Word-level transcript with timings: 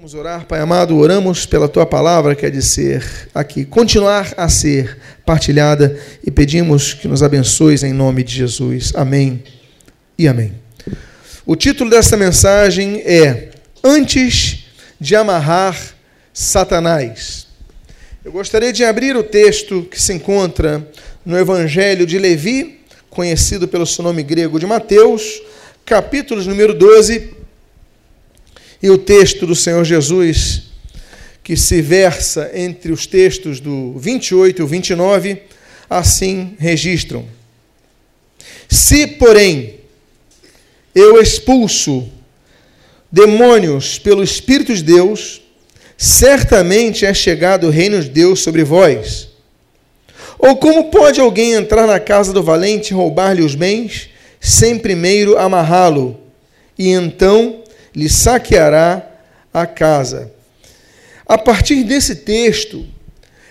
Vamos 0.00 0.14
orar, 0.14 0.46
Pai 0.46 0.60
amado, 0.60 0.96
oramos 0.96 1.44
pela 1.44 1.68
tua 1.68 1.84
palavra, 1.84 2.34
que 2.34 2.46
é 2.46 2.50
de 2.50 2.62
ser 2.62 3.04
aqui, 3.34 3.66
continuar 3.66 4.32
a 4.34 4.48
ser 4.48 4.96
partilhada 5.26 5.94
e 6.26 6.30
pedimos 6.30 6.94
que 6.94 7.06
nos 7.06 7.22
abençoes 7.22 7.82
em 7.82 7.92
nome 7.92 8.24
de 8.24 8.34
Jesus. 8.34 8.92
Amém 8.94 9.44
e 10.16 10.26
amém. 10.26 10.54
O 11.44 11.54
título 11.54 11.90
desta 11.90 12.16
mensagem 12.16 13.02
é 13.04 13.50
Antes 13.84 14.64
de 14.98 15.14
amarrar 15.14 15.78
Satanás. 16.32 17.46
Eu 18.24 18.32
gostaria 18.32 18.72
de 18.72 18.82
abrir 18.82 19.14
o 19.18 19.22
texto 19.22 19.82
que 19.82 20.00
se 20.00 20.14
encontra 20.14 20.90
no 21.26 21.36
Evangelho 21.36 22.06
de 22.06 22.18
Levi, 22.18 22.80
conhecido 23.10 23.68
pelo 23.68 23.84
seu 23.84 24.02
nome 24.02 24.22
grego 24.22 24.58
de 24.58 24.64
Mateus, 24.64 25.42
capítulo 25.84 26.42
número 26.42 26.72
12 26.72 27.39
e 28.82 28.90
o 28.90 28.98
texto 28.98 29.46
do 29.46 29.54
Senhor 29.54 29.84
Jesus, 29.84 30.62
que 31.42 31.56
se 31.56 31.82
versa 31.82 32.50
entre 32.54 32.92
os 32.92 33.06
textos 33.06 33.60
do 33.60 33.98
28 33.98 34.60
e 34.60 34.62
o 34.62 34.66
29, 34.66 35.42
assim 35.88 36.54
registram: 36.58 37.24
Se, 38.68 39.06
porém, 39.06 39.80
eu 40.94 41.20
expulso 41.20 42.08
demônios 43.10 43.98
pelo 43.98 44.22
Espírito 44.22 44.74
de 44.74 44.82
Deus, 44.82 45.42
certamente 45.96 47.04
é 47.04 47.12
chegado 47.12 47.66
o 47.66 47.70
reino 47.70 48.00
de 48.00 48.08
Deus 48.08 48.40
sobre 48.40 48.64
vós. 48.64 49.28
Ou 50.38 50.56
como 50.56 50.90
pode 50.90 51.20
alguém 51.20 51.52
entrar 51.52 51.86
na 51.86 52.00
casa 52.00 52.32
do 52.32 52.42
valente 52.42 52.90
e 52.90 52.96
roubar-lhe 52.96 53.42
os 53.42 53.54
bens, 53.54 54.08
sem 54.40 54.78
primeiro 54.78 55.36
amarrá-lo, 55.36 56.18
e 56.78 56.88
então 56.88 57.59
lhe 57.94 58.08
saqueará 58.08 59.06
a 59.52 59.66
casa. 59.66 60.32
A 61.26 61.38
partir 61.38 61.84
desse 61.84 62.16
texto, 62.16 62.86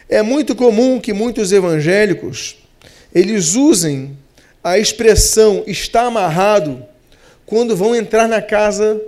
é 0.08 0.22
muito 0.22 0.56
comum 0.56 1.00
que 1.00 1.14
muitos 1.14 1.52
evangélicos 1.52 2.58
eles 3.14 3.56
usem 3.56 4.18
a 4.64 4.78
expressão 4.78 5.64
está 5.66 6.04
amarrado 6.04 6.86
quando 7.46 7.76
vão 7.76 7.96
entrar 7.96 8.28
na 8.28 8.42
casa 8.42 9.02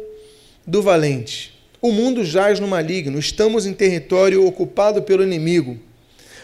do 0.65 0.81
valente. 0.81 1.59
O 1.81 1.91
mundo 1.91 2.23
jaz 2.23 2.59
no 2.59 2.67
maligno, 2.67 3.19
estamos 3.19 3.65
em 3.65 3.73
território 3.73 4.45
ocupado 4.45 5.01
pelo 5.01 5.23
inimigo. 5.23 5.77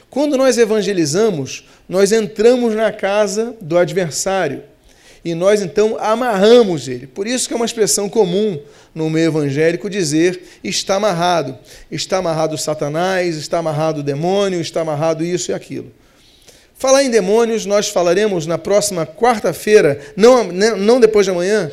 Quando 0.09 0.37
nós 0.37 0.57
evangelizamos, 0.57 1.65
nós 1.87 2.11
entramos 2.11 2.75
na 2.75 2.91
casa 2.91 3.55
do 3.61 3.77
adversário 3.77 4.63
e 5.27 5.35
nós 5.35 5.61
então 5.61 5.97
amarramos 5.99 6.87
ele. 6.87 7.05
Por 7.05 7.27
isso 7.27 7.49
que 7.49 7.53
é 7.53 7.57
uma 7.57 7.65
expressão 7.65 8.07
comum 8.07 8.57
no 8.95 9.09
meio 9.09 9.27
evangélico 9.27 9.89
dizer 9.89 10.41
está 10.63 10.95
amarrado. 10.95 11.57
Está 11.91 12.17
amarrado 12.17 12.57
Satanás, 12.57 13.35
está 13.35 13.57
amarrado 13.57 13.99
o 13.99 14.03
demônio, 14.03 14.61
está 14.61 14.79
amarrado 14.79 15.25
isso 15.25 15.51
e 15.51 15.53
aquilo. 15.53 15.91
Falar 16.75 17.03
em 17.03 17.09
demônios, 17.09 17.65
nós 17.65 17.89
falaremos 17.89 18.45
na 18.47 18.57
próxima 18.57 19.05
quarta-feira, 19.05 19.99
não, 20.15 20.45
não 20.45 20.97
depois 20.97 21.25
de 21.25 21.31
amanhã, 21.31 21.69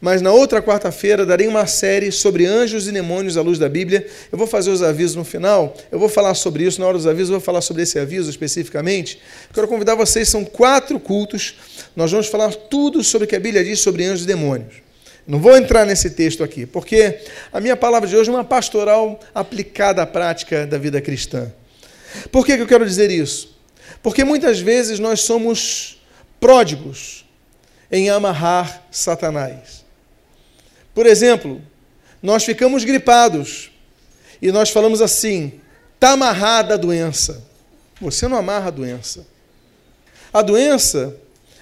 mas 0.00 0.20
na 0.20 0.32
outra 0.32 0.60
quarta-feira 0.60 1.24
darei 1.24 1.46
uma 1.46 1.66
série 1.66 2.12
sobre 2.12 2.46
anjos 2.46 2.86
e 2.86 2.92
demônios 2.92 3.36
à 3.36 3.42
luz 3.42 3.58
da 3.58 3.68
Bíblia. 3.68 4.06
Eu 4.30 4.38
vou 4.38 4.46
fazer 4.46 4.70
os 4.70 4.82
avisos 4.82 5.16
no 5.16 5.24
final, 5.24 5.74
eu 5.90 5.98
vou 5.98 6.08
falar 6.08 6.34
sobre 6.34 6.64
isso, 6.64 6.80
na 6.80 6.86
hora 6.86 6.96
dos 6.96 7.06
avisos 7.06 7.30
eu 7.30 7.38
vou 7.38 7.44
falar 7.44 7.60
sobre 7.60 7.82
esse 7.82 7.98
aviso 7.98 8.28
especificamente. 8.28 9.20
Quero 9.52 9.68
convidar 9.68 9.94
vocês, 9.94 10.28
são 10.28 10.44
quatro 10.44 10.98
cultos, 11.00 11.56
nós 11.96 12.10
vamos 12.10 12.26
falar 12.26 12.52
tudo 12.54 13.02
sobre 13.02 13.26
o 13.26 13.28
que 13.28 13.36
a 13.36 13.40
Bíblia 13.40 13.64
diz 13.64 13.80
sobre 13.80 14.04
anjos 14.04 14.24
e 14.24 14.26
demônios. 14.26 14.84
Não 15.26 15.40
vou 15.40 15.56
entrar 15.56 15.86
nesse 15.86 16.10
texto 16.10 16.44
aqui, 16.44 16.66
porque 16.66 17.18
a 17.50 17.58
minha 17.58 17.76
palavra 17.76 18.08
de 18.08 18.14
hoje 18.14 18.28
é 18.28 18.32
uma 18.32 18.44
pastoral 18.44 19.18
aplicada 19.34 20.02
à 20.02 20.06
prática 20.06 20.66
da 20.66 20.76
vida 20.76 21.00
cristã. 21.00 21.50
Por 22.30 22.44
que, 22.44 22.56
que 22.56 22.62
eu 22.62 22.66
quero 22.66 22.84
dizer 22.84 23.10
isso? 23.10 23.56
Porque 24.02 24.22
muitas 24.22 24.60
vezes 24.60 24.98
nós 24.98 25.20
somos 25.20 25.98
pródigos 26.38 27.24
em 27.90 28.10
amarrar 28.10 28.82
Satanás. 28.90 29.83
Por 30.94 31.06
exemplo, 31.06 31.60
nós 32.22 32.44
ficamos 32.44 32.84
gripados 32.84 33.70
e 34.40 34.52
nós 34.52 34.70
falamos 34.70 35.02
assim: 35.02 35.60
está 35.94 36.12
amarrada 36.12 36.74
a 36.74 36.76
doença. 36.76 37.44
Você 38.00 38.28
não 38.28 38.36
amarra 38.36 38.68
a 38.68 38.70
doença. 38.70 39.26
A 40.32 40.40
doença 40.42 41.16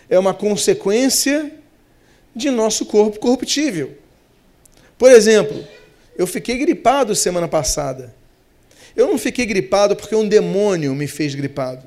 é 0.08 0.18
uma 0.18 0.34
consequência 0.34 1.52
de 2.34 2.50
nosso 2.50 2.86
corpo 2.86 3.18
corruptível. 3.18 3.96
Por 4.98 5.10
exemplo, 5.10 5.66
eu 6.16 6.26
fiquei 6.26 6.58
gripado 6.58 7.14
semana 7.14 7.48
passada. 7.48 8.14
Eu 8.94 9.06
não 9.08 9.18
fiquei 9.18 9.46
gripado 9.46 9.96
porque 9.96 10.14
um 10.14 10.28
demônio 10.28 10.94
me 10.94 11.06
fez 11.06 11.34
gripado. 11.34 11.86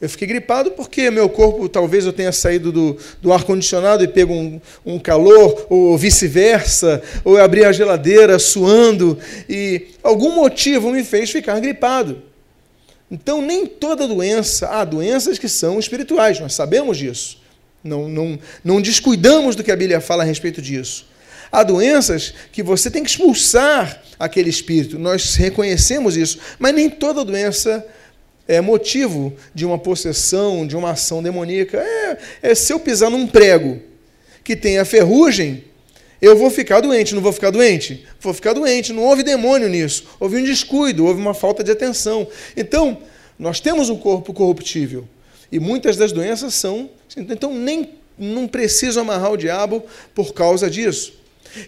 Eu 0.00 0.08
fiquei 0.08 0.28
gripado 0.28 0.70
porque 0.70 1.10
meu 1.10 1.28
corpo, 1.28 1.68
talvez 1.68 2.06
eu 2.06 2.12
tenha 2.12 2.30
saído 2.30 2.70
do, 2.70 2.96
do 3.20 3.32
ar-condicionado 3.32 4.04
e 4.04 4.08
pego 4.08 4.32
um, 4.32 4.60
um 4.86 4.98
calor, 4.98 5.66
ou 5.68 5.98
vice-versa, 5.98 7.02
ou 7.24 7.36
eu 7.36 7.44
abri 7.44 7.64
a 7.64 7.72
geladeira 7.72 8.38
suando, 8.38 9.18
e 9.48 9.88
algum 10.02 10.36
motivo 10.36 10.92
me 10.92 11.02
fez 11.02 11.30
ficar 11.30 11.58
gripado. 11.58 12.22
Então, 13.10 13.42
nem 13.42 13.66
toda 13.66 14.06
doença, 14.06 14.68
há 14.68 14.84
doenças 14.84 15.36
que 15.36 15.48
são 15.48 15.80
espirituais, 15.80 16.38
nós 16.38 16.54
sabemos 16.54 16.96
disso. 16.96 17.38
Não, 17.82 18.08
não, 18.08 18.38
não 18.62 18.80
descuidamos 18.80 19.56
do 19.56 19.64
que 19.64 19.72
a 19.72 19.76
Bíblia 19.76 20.00
fala 20.00 20.22
a 20.22 20.26
respeito 20.26 20.62
disso. 20.62 21.06
Há 21.50 21.64
doenças 21.64 22.34
que 22.52 22.62
você 22.62 22.90
tem 22.90 23.02
que 23.02 23.10
expulsar 23.10 24.02
aquele 24.18 24.50
espírito, 24.50 24.98
nós 24.98 25.34
reconhecemos 25.34 26.16
isso, 26.16 26.38
mas 26.58 26.74
nem 26.74 26.90
toda 26.90 27.24
doença 27.24 27.84
é 27.84 27.97
motivo 28.62 29.34
de 29.54 29.66
uma 29.66 29.78
possessão, 29.78 30.66
de 30.66 30.74
uma 30.74 30.92
ação 30.92 31.22
demoníaca. 31.22 31.78
É, 31.78 32.18
é 32.42 32.54
se 32.54 32.72
eu 32.72 32.80
pisar 32.80 33.10
num 33.10 33.26
prego 33.26 33.80
que 34.42 34.56
tem 34.56 34.78
a 34.78 34.84
ferrugem, 34.84 35.64
eu 36.20 36.36
vou 36.36 36.50
ficar 36.50 36.80
doente, 36.80 37.14
não 37.14 37.22
vou 37.22 37.32
ficar 37.32 37.50
doente? 37.50 38.06
Vou 38.20 38.32
ficar 38.32 38.54
doente, 38.54 38.92
não 38.92 39.04
houve 39.04 39.22
demônio 39.22 39.68
nisso. 39.68 40.04
Houve 40.18 40.38
um 40.38 40.44
descuido, 40.44 41.04
houve 41.04 41.20
uma 41.20 41.34
falta 41.34 41.62
de 41.62 41.70
atenção. 41.70 42.26
Então, 42.56 42.98
nós 43.38 43.60
temos 43.60 43.88
um 43.88 43.96
corpo 43.96 44.32
corruptível. 44.32 45.06
E 45.52 45.60
muitas 45.60 45.96
das 45.96 46.10
doenças 46.10 46.54
são. 46.54 46.90
Então, 47.16 47.54
nem 47.54 47.90
não 48.18 48.48
preciso 48.48 48.98
amarrar 48.98 49.30
o 49.30 49.36
diabo 49.36 49.84
por 50.14 50.34
causa 50.34 50.68
disso. 50.68 51.12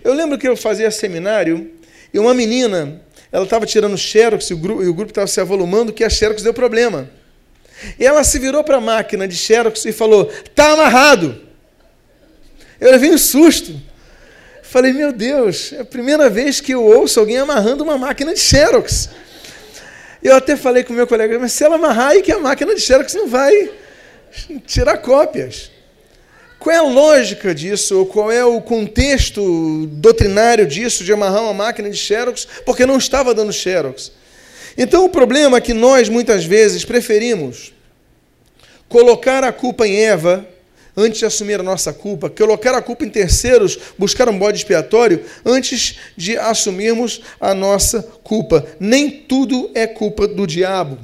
Eu 0.02 0.12
lembro 0.12 0.36
que 0.36 0.48
eu 0.48 0.56
fazia 0.56 0.90
seminário 0.90 1.70
e 2.12 2.18
uma 2.18 2.34
menina 2.34 3.00
ela 3.32 3.44
estava 3.44 3.64
tirando 3.64 3.96
xerox 3.96 4.50
e 4.50 4.54
o 4.54 4.58
grupo 4.58 5.10
estava 5.10 5.26
se 5.26 5.40
avolumando 5.40 5.92
que 5.92 6.02
a 6.02 6.10
xerox 6.10 6.42
deu 6.42 6.52
problema. 6.52 7.08
E 7.98 8.04
ela 8.04 8.24
se 8.24 8.38
virou 8.38 8.62
para 8.64 8.76
a 8.76 8.80
máquina 8.80 9.26
de 9.26 9.36
xerox 9.36 9.84
e 9.84 9.92
falou: 9.92 10.26
"Tá 10.54 10.72
amarrado". 10.72 11.40
Eu 12.80 12.90
levei 12.90 13.10
um 13.10 13.18
susto. 13.18 13.80
Falei: 14.62 14.92
"Meu 14.92 15.12
Deus, 15.12 15.72
é 15.72 15.80
a 15.80 15.84
primeira 15.84 16.28
vez 16.28 16.60
que 16.60 16.72
eu 16.72 16.84
ouço 16.84 17.20
alguém 17.20 17.38
amarrando 17.38 17.84
uma 17.84 17.96
máquina 17.96 18.34
de 18.34 18.40
xerox". 18.40 19.10
Eu 20.22 20.36
até 20.36 20.56
falei 20.56 20.82
com 20.84 20.92
o 20.92 20.96
meu 20.96 21.06
colega: 21.06 21.38
"Mas 21.38 21.52
se 21.52 21.64
ela 21.64 21.76
amarrar 21.76 22.08
aí 22.08 22.22
que 22.22 22.32
a 22.32 22.38
máquina 22.38 22.74
de 22.74 22.80
xerox 22.80 23.14
não 23.14 23.28
vai 23.28 23.70
tirar 24.66 24.98
cópias". 24.98 25.70
Qual 26.60 26.76
é 26.76 26.78
a 26.78 26.82
lógica 26.82 27.54
disso? 27.54 28.04
Qual 28.04 28.30
é 28.30 28.44
o 28.44 28.60
contexto 28.60 29.86
doutrinário 29.86 30.66
disso, 30.66 31.02
de 31.02 31.10
amarrar 31.10 31.42
uma 31.42 31.54
máquina 31.54 31.88
de 31.88 31.96
xerox, 31.96 32.46
porque 32.66 32.84
não 32.84 32.98
estava 32.98 33.34
dando 33.34 33.50
xerox? 33.50 34.12
Então, 34.76 35.06
o 35.06 35.08
problema 35.08 35.56
é 35.56 35.60
que 35.62 35.72
nós, 35.72 36.10
muitas 36.10 36.44
vezes, 36.44 36.84
preferimos 36.84 37.72
colocar 38.90 39.42
a 39.42 39.50
culpa 39.50 39.86
em 39.86 40.04
Eva 40.04 40.46
antes 40.94 41.20
de 41.20 41.24
assumir 41.24 41.58
a 41.58 41.62
nossa 41.62 41.94
culpa, 41.94 42.28
colocar 42.28 42.74
a 42.74 42.82
culpa 42.82 43.06
em 43.06 43.08
terceiros, 43.08 43.78
buscar 43.98 44.28
um 44.28 44.38
bode 44.38 44.58
expiatório 44.58 45.24
antes 45.46 45.96
de 46.14 46.36
assumirmos 46.36 47.22
a 47.40 47.54
nossa 47.54 48.02
culpa. 48.22 48.66
Nem 48.78 49.08
tudo 49.10 49.70
é 49.74 49.86
culpa 49.86 50.28
do 50.28 50.46
diabo. 50.46 50.98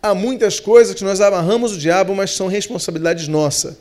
Há 0.00 0.14
muitas 0.14 0.60
coisas 0.60 0.94
que 0.94 1.02
nós 1.02 1.20
amarramos 1.20 1.72
o 1.72 1.78
diabo, 1.78 2.14
mas 2.14 2.30
são 2.30 2.46
responsabilidades 2.46 3.26
nossa. 3.26 3.76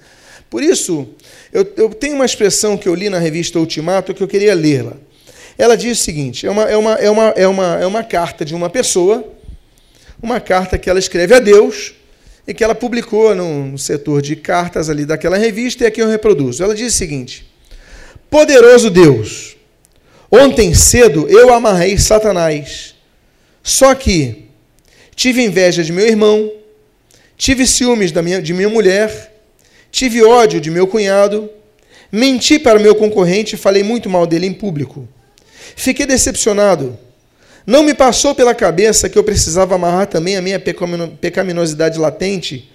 Por 0.50 0.64
isso, 0.64 1.08
eu, 1.54 1.68
eu 1.78 1.90
tenho 1.90 2.16
uma 2.16 2.26
expressão 2.26 2.78
que 2.78 2.90
eu 2.90 2.96
li 2.96 3.10
na 3.10 3.20
revista 3.20 3.60
Ultimato 3.60 4.14
que 4.14 4.24
eu 4.24 4.28
queria 4.28 4.56
lê-la. 4.56 4.94
Ela 5.58 5.76
diz 5.76 6.00
o 6.00 6.04
seguinte: 6.04 6.48
é 6.48 6.50
uma, 6.50 6.64
é, 6.64 6.78
uma, 6.78 6.94
é, 6.96 7.10
uma, 7.10 7.28
é, 7.36 7.48
uma, 7.48 7.80
é 7.82 7.86
uma 7.86 8.04
carta 8.04 8.44
de 8.44 8.56
uma 8.56 8.70
pessoa, 8.70 9.24
uma 10.22 10.40
carta 10.40 10.78
que 10.78 10.90
ela 10.90 10.98
escreve 10.98 11.36
a 11.36 11.40
Deus 11.40 11.94
e 12.48 12.54
que 12.54 12.64
ela 12.64 12.74
publicou 12.74 13.36
no, 13.36 13.78
setor 13.78 14.24
de 14.24 14.36
cartas 14.36 14.90
ali 14.90 15.06
daquela 15.06 15.38
revista, 15.38 15.84
e 15.84 15.88
aqui 15.88 16.02
eu 16.02 16.08
reproduzo. 16.08 16.64
Ela 16.64 16.74
diz 16.74 16.94
o 16.94 16.98
seguinte: 16.98 17.46
Poderoso 18.30 18.90
Deus, 18.90 19.56
ontem 20.32 20.74
cedo 20.74 21.28
eu 21.30 21.54
amarrei 21.54 21.96
Satanás, 22.00 22.96
só 23.62 23.94
que 23.94 24.46
tive 25.16 25.44
inveja 25.44 25.84
de 25.84 25.92
meu 25.92 26.08
irmão, 26.08 26.52
tive 27.38 27.68
ciúmes 27.68 28.12
da 28.12 28.24
minha, 28.24 28.42
de 28.42 28.52
minha 28.52 28.70
mulher 28.70 29.30
Tive 29.92 30.24
ódio 30.24 30.62
de 30.62 30.70
meu 30.70 30.88
cunhado, 30.88 31.50
menti 32.12 32.60
para 32.60 32.80
meu 32.80 32.96
concorrente 32.96 33.56
e 33.56 33.58
falei 33.58 33.84
muito 33.84 34.10
mal 34.10 34.26
dele 34.28 34.48
em 34.48 34.54
público. 34.54 35.08
Fiquei 35.76 36.06
decepcionado, 36.06 36.98
Não 37.66 37.84
me 37.84 37.94
passou 37.94 38.34
pela 38.34 38.56
cabeça 38.56 39.08
que 39.08 39.18
eu 39.18 39.24
precisava 39.24 39.76
amarrar 39.76 40.08
também 40.08 40.36
a 40.36 40.42
minha 40.42 40.60
pecaminosidade 40.60 42.00
latente, 42.00 42.68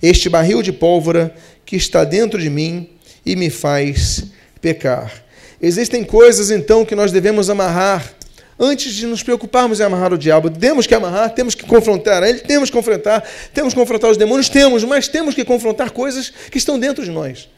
este 0.00 0.28
barril 0.28 0.62
de 0.62 0.72
pólvora 0.72 1.34
que 1.64 1.74
está 1.74 2.04
dentro 2.04 2.40
de 2.40 2.48
mim 2.48 2.88
e 3.24 3.34
me 3.34 3.50
faz 3.50 4.24
pecar. 4.60 5.24
Existem 5.60 6.04
coisas 6.04 6.50
então 6.50 6.84
que 6.84 6.94
nós 6.94 7.10
devemos 7.10 7.50
amarrar 7.50 8.14
antes 8.58 8.94
de 8.94 9.06
nos 9.06 9.22
preocuparmos 9.22 9.80
em 9.80 9.84
amarrar 9.84 10.12
o 10.12 10.18
diabo. 10.18 10.50
Temos 10.50 10.86
que 10.86 10.94
amarrar, 10.94 11.30
temos 11.34 11.54
que 11.54 11.64
confrontar 11.64 12.22
ele, 12.22 12.40
temos 12.40 12.70
que 12.70 12.76
confrontar, 12.76 13.24
temos 13.52 13.74
que 13.74 13.80
confrontar 13.80 14.10
os 14.10 14.16
demônios, 14.16 14.48
temos, 14.48 14.84
mas 14.84 15.08
temos 15.08 15.34
que 15.34 15.44
confrontar 15.44 15.90
coisas 15.90 16.30
que 16.30 16.58
estão 16.58 16.78
dentro 16.78 17.04
de 17.04 17.10
nós. 17.10 17.48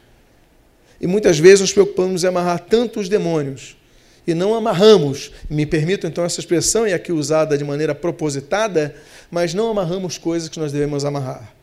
E 1.00 1.06
muitas 1.06 1.38
vezes 1.38 1.60
nos 1.60 1.72
preocupamos 1.72 2.24
em 2.24 2.26
amarrar 2.26 2.60
tanto 2.60 3.00
os 3.00 3.08
demônios 3.08 3.76
e 4.28 4.34
não 4.34 4.52
amarramos, 4.54 5.32
me 5.48 5.64
permito 5.64 6.06
então 6.06 6.22
essa 6.22 6.38
expressão, 6.38 6.86
e 6.86 6.92
aqui 6.92 7.12
usada 7.12 7.56
de 7.56 7.64
maneira 7.64 7.94
propositada, 7.94 8.94
mas 9.30 9.54
não 9.54 9.70
amarramos 9.70 10.18
coisas 10.18 10.50
que 10.50 10.58
nós 10.58 10.70
devemos 10.70 11.02
amarrar. 11.02 11.54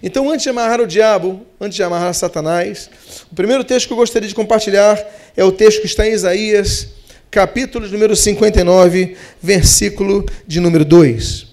Então, 0.00 0.30
antes 0.30 0.44
de 0.44 0.48
amarrar 0.48 0.80
o 0.80 0.86
diabo, 0.86 1.44
antes 1.60 1.74
de 1.74 1.82
amarrar 1.82 2.14
Satanás, 2.14 2.88
o 3.30 3.34
primeiro 3.34 3.64
texto 3.64 3.88
que 3.88 3.92
eu 3.92 3.96
gostaria 3.96 4.28
de 4.28 4.36
compartilhar 4.36 5.04
é 5.36 5.42
o 5.42 5.50
texto 5.50 5.80
que 5.80 5.86
está 5.86 6.06
em 6.06 6.12
Isaías, 6.12 6.88
capítulo 7.32 7.88
número 7.88 8.14
59, 8.14 9.16
versículo 9.42 10.26
de 10.46 10.60
número 10.60 10.84
2. 10.84 11.46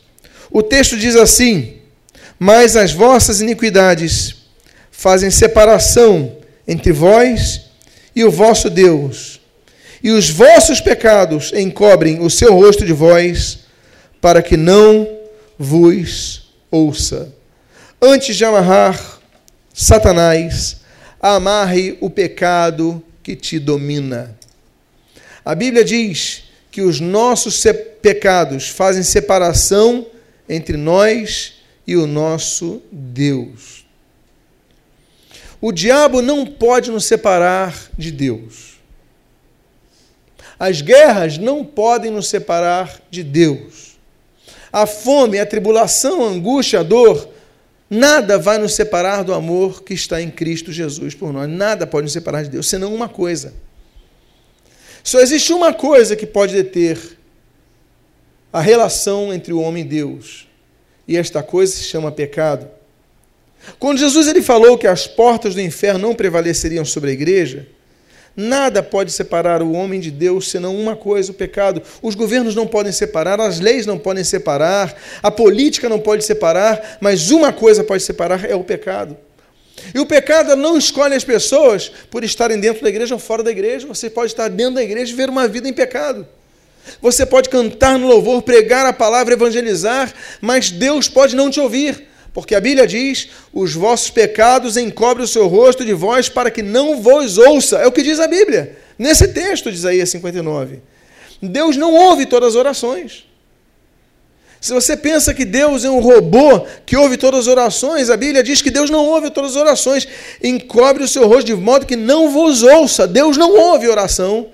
O 0.51 0.61
texto 0.61 0.97
diz 0.97 1.15
assim: 1.15 1.77
Mas 2.37 2.75
as 2.75 2.91
vossas 2.91 3.39
iniquidades 3.39 4.35
fazem 4.91 5.31
separação 5.31 6.35
entre 6.67 6.91
vós 6.91 7.61
e 8.13 8.25
o 8.25 8.29
vosso 8.29 8.69
Deus, 8.69 9.39
e 10.03 10.11
os 10.11 10.29
vossos 10.29 10.81
pecados 10.81 11.53
encobrem 11.53 12.19
o 12.19 12.29
seu 12.29 12.53
rosto 12.53 12.85
de 12.85 12.91
vós, 12.91 13.59
para 14.19 14.41
que 14.41 14.57
não 14.57 15.07
vos 15.57 16.51
ouça. 16.69 17.33
Antes 18.01 18.35
de 18.35 18.43
amarrar 18.43 19.19
Satanás, 19.73 20.81
amarre 21.21 21.97
o 22.01 22.09
pecado 22.09 23.01
que 23.23 23.33
te 23.33 23.57
domina. 23.57 24.38
A 25.49 25.55
Bíblia 25.55 25.83
diz 25.83 26.43
que 26.69 26.79
os 26.79 26.99
nossos 26.99 27.63
pecados 28.03 28.67
fazem 28.67 29.01
separação 29.01 30.05
entre 30.47 30.77
nós 30.77 31.55
e 31.87 31.95
o 31.95 32.05
nosso 32.05 32.83
Deus. 32.91 33.83
O 35.59 35.71
diabo 35.71 36.21
não 36.21 36.45
pode 36.45 36.91
nos 36.91 37.05
separar 37.05 37.75
de 37.97 38.11
Deus. 38.11 38.77
As 40.59 40.83
guerras 40.83 41.39
não 41.39 41.65
podem 41.65 42.11
nos 42.11 42.27
separar 42.27 43.01
de 43.09 43.23
Deus. 43.23 43.97
A 44.71 44.85
fome, 44.85 45.39
a 45.39 45.47
tribulação, 45.47 46.25
a 46.25 46.29
angústia, 46.29 46.81
a 46.81 46.83
dor, 46.83 47.27
nada 47.89 48.37
vai 48.37 48.59
nos 48.59 48.75
separar 48.75 49.23
do 49.23 49.33
amor 49.33 49.81
que 49.81 49.95
está 49.95 50.21
em 50.21 50.29
Cristo 50.29 50.71
Jesus 50.71 51.15
por 51.15 51.33
nós. 51.33 51.49
Nada 51.49 51.87
pode 51.87 52.03
nos 52.03 52.13
separar 52.13 52.43
de 52.43 52.51
Deus, 52.51 52.69
senão 52.69 52.93
uma 52.93 53.09
coisa 53.09 53.51
só 55.09 55.19
existe 55.19 55.51
uma 55.51 55.73
coisa 55.73 56.15
que 56.15 56.27
pode 56.27 56.53
deter 56.53 56.99
a 58.53 58.61
relação 58.61 59.33
entre 59.33 59.51
o 59.51 59.59
homem 59.59 59.83
e 59.83 59.87
Deus. 59.87 60.47
E 61.07 61.17
esta 61.17 61.41
coisa 61.41 61.73
se 61.73 61.81
chama 61.81 62.11
pecado. 62.11 62.67
Quando 63.79 63.97
Jesus 63.97 64.27
ele 64.27 64.43
falou 64.43 64.77
que 64.77 64.85
as 64.85 65.07
portas 65.07 65.55
do 65.55 65.61
inferno 65.61 65.99
não 65.99 66.13
prevaleceriam 66.13 66.85
sobre 66.85 67.09
a 67.09 67.13
igreja, 67.13 67.67
nada 68.37 68.83
pode 68.83 69.11
separar 69.11 69.63
o 69.63 69.71
homem 69.71 69.99
de 69.99 70.11
Deus 70.11 70.47
senão 70.47 70.77
uma 70.77 70.95
coisa, 70.95 71.31
o 71.31 71.35
pecado. 71.35 71.81
Os 72.03 72.13
governos 72.13 72.53
não 72.53 72.67
podem 72.67 72.91
separar, 72.91 73.41
as 73.41 73.59
leis 73.59 73.87
não 73.87 73.97
podem 73.97 74.23
separar, 74.23 74.95
a 75.23 75.31
política 75.31 75.89
não 75.89 75.99
pode 75.99 76.23
separar, 76.23 76.99
mas 77.01 77.31
uma 77.31 77.51
coisa 77.51 77.83
pode 77.83 78.03
separar 78.03 78.45
é 78.45 78.53
o 78.53 78.63
pecado. 78.63 79.17
E 79.93 79.99
o 79.99 80.05
pecado 80.05 80.55
não 80.55 80.77
escolhe 80.77 81.15
as 81.15 81.23
pessoas 81.23 81.91
por 82.09 82.23
estarem 82.23 82.59
dentro 82.59 82.83
da 82.83 82.89
igreja 82.89 83.15
ou 83.15 83.19
fora 83.19 83.43
da 83.43 83.51
igreja. 83.51 83.87
Você 83.87 84.09
pode 84.09 84.31
estar 84.31 84.47
dentro 84.47 84.75
da 84.75 84.83
igreja 84.83 85.11
e 85.11 85.15
ver 85.15 85.29
uma 85.29 85.47
vida 85.47 85.67
em 85.67 85.73
pecado. 85.73 86.27
Você 87.01 87.25
pode 87.25 87.49
cantar 87.49 87.97
no 87.99 88.07
louvor, 88.07 88.41
pregar 88.41 88.85
a 88.85 88.93
palavra, 88.93 89.33
evangelizar, 89.33 90.13
mas 90.41 90.71
Deus 90.71 91.07
pode 91.07 91.35
não 91.35 91.49
te 91.49 91.59
ouvir. 91.59 92.07
Porque 92.33 92.55
a 92.55 92.61
Bíblia 92.61 92.87
diz: 92.87 93.29
os 93.53 93.73
vossos 93.73 94.09
pecados 94.09 94.77
encobrem 94.77 95.25
o 95.25 95.27
seu 95.27 95.47
rosto 95.47 95.83
de 95.83 95.93
vós 95.93 96.29
para 96.29 96.51
que 96.51 96.61
não 96.61 97.01
vos 97.01 97.37
ouça. 97.37 97.77
É 97.77 97.87
o 97.87 97.91
que 97.91 98.03
diz 98.03 98.19
a 98.19 98.27
Bíblia, 98.27 98.77
nesse 98.97 99.27
texto 99.27 99.69
de 99.69 99.77
Isaías 99.77 100.09
59. 100.09 100.79
Deus 101.41 101.77
não 101.77 101.93
ouve 101.93 102.25
todas 102.25 102.49
as 102.49 102.55
orações. 102.55 103.28
Se 104.61 104.73
você 104.73 104.97
pensa 104.97 105.33
que 105.33 105.45
Deus 105.45 105.85
é 105.85 105.89
um 105.89 105.99
robô 105.99 106.65
que 106.85 106.97
ouve 106.97 107.15
todas 107.15 107.41
as 107.41 107.47
orações, 107.47 108.09
a 108.09 108.17
Bíblia 108.17 108.43
diz 108.43 108.61
que 108.61 108.69
Deus 108.69 108.89
não 108.89 109.05
ouve 109.05 109.29
todas 109.29 109.51
as 109.51 109.57
orações. 109.57 110.07
Encobre 110.43 111.03
o 111.03 111.07
seu 111.07 111.27
rosto 111.27 111.45
de 111.45 111.55
modo 111.55 111.85
que 111.85 111.95
não 111.95 112.29
vos 112.29 112.61
ouça. 112.61 113.07
Deus 113.07 113.37
não 113.37 113.57
ouve 113.57 113.87
oração 113.87 114.49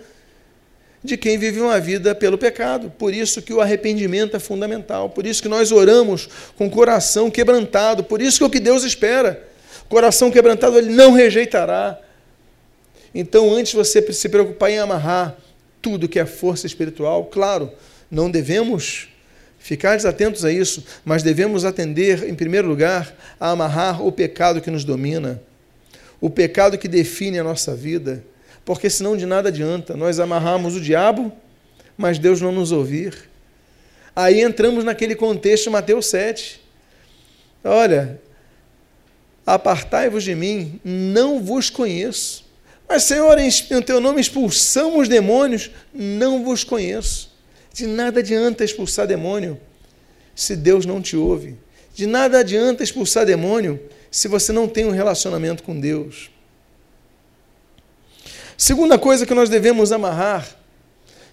de 1.04 1.18
quem 1.18 1.40
vive 1.40 1.60
uma 1.60 1.80
vida 1.80 2.14
pelo 2.14 2.38
pecado. 2.38 2.94
Por 3.00 3.16
isso 3.16 3.42
que 3.42 3.52
o 3.52 3.62
arrependimento 3.62 4.36
é 4.36 4.40
fundamental. 4.40 5.10
Por 5.10 5.26
isso 5.26 5.42
que 5.42 5.50
nós 5.50 5.72
oramos 5.72 6.30
com 6.56 6.68
o 6.68 6.70
coração 6.70 7.32
quebrantado. 7.32 8.04
Por 8.04 8.22
isso 8.22 8.38
que 8.38 8.44
é 8.44 8.48
o 8.48 8.50
que 8.50 8.60
Deus 8.60 8.84
espera. 8.84 9.48
Coração 9.90 10.30
quebrantado 10.30 10.78
ele 10.78 10.92
não 10.92 11.14
rejeitará. 11.14 12.00
Então, 13.14 13.52
antes 13.52 13.74
você 13.74 14.02
se 14.14 14.30
preocupar 14.30 14.70
em 14.70 14.78
amarrar 14.78 15.36
tudo 15.82 16.08
que 16.08 16.20
é 16.20 16.26
força 16.28 16.68
espiritual, 16.68 17.26
claro, 17.26 17.72
não 18.12 18.30
devemos 18.30 19.08
ficar 19.66 19.98
atentos 20.06 20.46
a 20.46 20.52
isso, 20.52 20.86
mas 21.04 21.24
devemos 21.24 21.66
atender, 21.66 22.30
em 22.30 22.36
primeiro 22.36 22.68
lugar, 22.68 23.16
a 23.40 23.50
amarrar 23.50 24.06
o 24.06 24.12
pecado 24.12 24.62
que 24.62 24.70
nos 24.70 24.84
domina, 24.84 25.42
o 26.22 26.30
pecado 26.30 26.78
que 26.78 26.88
define 26.88 27.40
a 27.40 27.44
nossa 27.44 27.74
vida, 27.74 28.24
porque 28.64 28.92
senão 28.92 29.18
de 29.18 29.26
nada 29.26 29.50
adianta 29.50 29.98
nós 29.98 30.20
amarrarmos 30.20 30.76
o 30.76 30.80
diabo, 30.80 31.34
mas 31.98 32.20
Deus 32.20 32.40
não 32.40 32.52
nos 32.52 32.72
ouvir. 32.72 33.28
Aí 34.16 34.40
entramos 34.40 34.84
naquele 34.84 35.16
contexto 35.16 35.64
de 35.64 35.70
Mateus 35.72 36.12
7. 36.12 36.62
Olha, 37.64 38.22
apartai-vos 39.48 40.24
de 40.24 40.36
mim, 40.36 40.80
não 40.86 41.42
vos 41.42 41.72
conheço. 41.72 42.46
Mas, 42.88 43.02
Senhor, 43.06 43.36
em 43.40 43.82
teu 43.82 44.00
nome 44.00 44.22
expulsamos 44.22 45.10
demônios, 45.10 45.72
não 45.92 46.44
vos 46.44 46.64
conheço. 46.64 47.34
De 47.76 47.86
nada 47.86 48.22
adianta 48.22 48.64
expulsar 48.64 49.06
demônio 49.06 49.60
se 50.34 50.56
Deus 50.56 50.86
não 50.86 51.02
te 51.02 51.18
ouve. 51.18 51.58
De 51.94 52.06
nada 52.06 52.40
adianta 52.40 52.82
expulsar 52.82 53.26
demônio 53.26 53.78
se 54.10 54.30
você 54.30 54.54
não 54.54 54.66
tem 54.66 54.86
um 54.86 54.92
relacionamento 54.92 55.62
com 55.62 55.78
Deus. 55.78 56.32
Segunda 58.58 58.98
coisa 58.98 59.26
que 59.26 59.34
nós 59.34 59.50
devemos 59.50 59.92
amarrar 59.92 60.48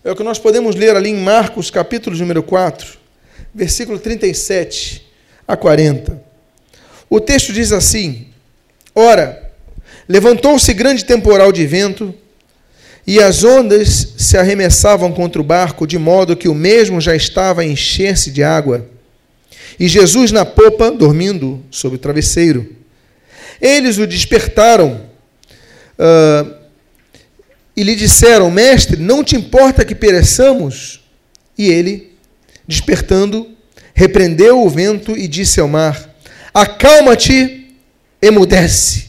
é 0.02 0.10
o 0.10 0.16
que 0.16 0.24
nós 0.24 0.36
podemos 0.36 0.74
ler 0.74 0.96
ali 0.96 1.10
em 1.10 1.16
Marcos, 1.16 1.70
capítulo 1.70 2.16
número 2.16 2.42
4, 2.42 2.98
versículo 3.54 4.00
37 4.00 5.08
a 5.46 5.56
40. 5.56 6.20
O 7.08 7.20
texto 7.20 7.52
diz 7.52 7.70
assim: 7.70 8.26
Ora, 8.92 9.52
levantou-se 10.08 10.74
grande 10.74 11.04
temporal 11.04 11.52
de 11.52 11.64
vento 11.64 12.12
e 13.06 13.20
as 13.20 13.42
ondas 13.42 14.14
se 14.16 14.36
arremessavam 14.36 15.12
contra 15.12 15.40
o 15.40 15.44
barco, 15.44 15.86
de 15.86 15.98
modo 15.98 16.36
que 16.36 16.48
o 16.48 16.54
mesmo 16.54 17.00
já 17.00 17.16
estava 17.16 17.62
a 17.62 17.66
encher-se 17.66 18.30
de 18.30 18.42
água. 18.42 18.86
E 19.78 19.88
Jesus 19.88 20.30
na 20.30 20.44
popa, 20.44 20.90
dormindo 20.90 21.60
sobre 21.70 21.96
o 21.96 21.98
travesseiro. 21.98 22.76
Eles 23.60 23.98
o 23.98 24.06
despertaram 24.06 25.00
uh, 25.98 26.54
e 27.76 27.82
lhe 27.82 27.96
disseram: 27.96 28.50
Mestre, 28.50 28.96
não 28.96 29.24
te 29.24 29.34
importa 29.34 29.84
que 29.84 29.94
pereçamos? 29.94 31.00
E 31.58 31.68
ele, 31.68 32.12
despertando, 32.66 33.50
repreendeu 33.94 34.62
o 34.62 34.68
vento 34.68 35.16
e 35.16 35.26
disse 35.26 35.60
ao 35.60 35.68
mar: 35.68 36.14
Acalma-te, 36.54 37.74
emudece. 38.20 39.06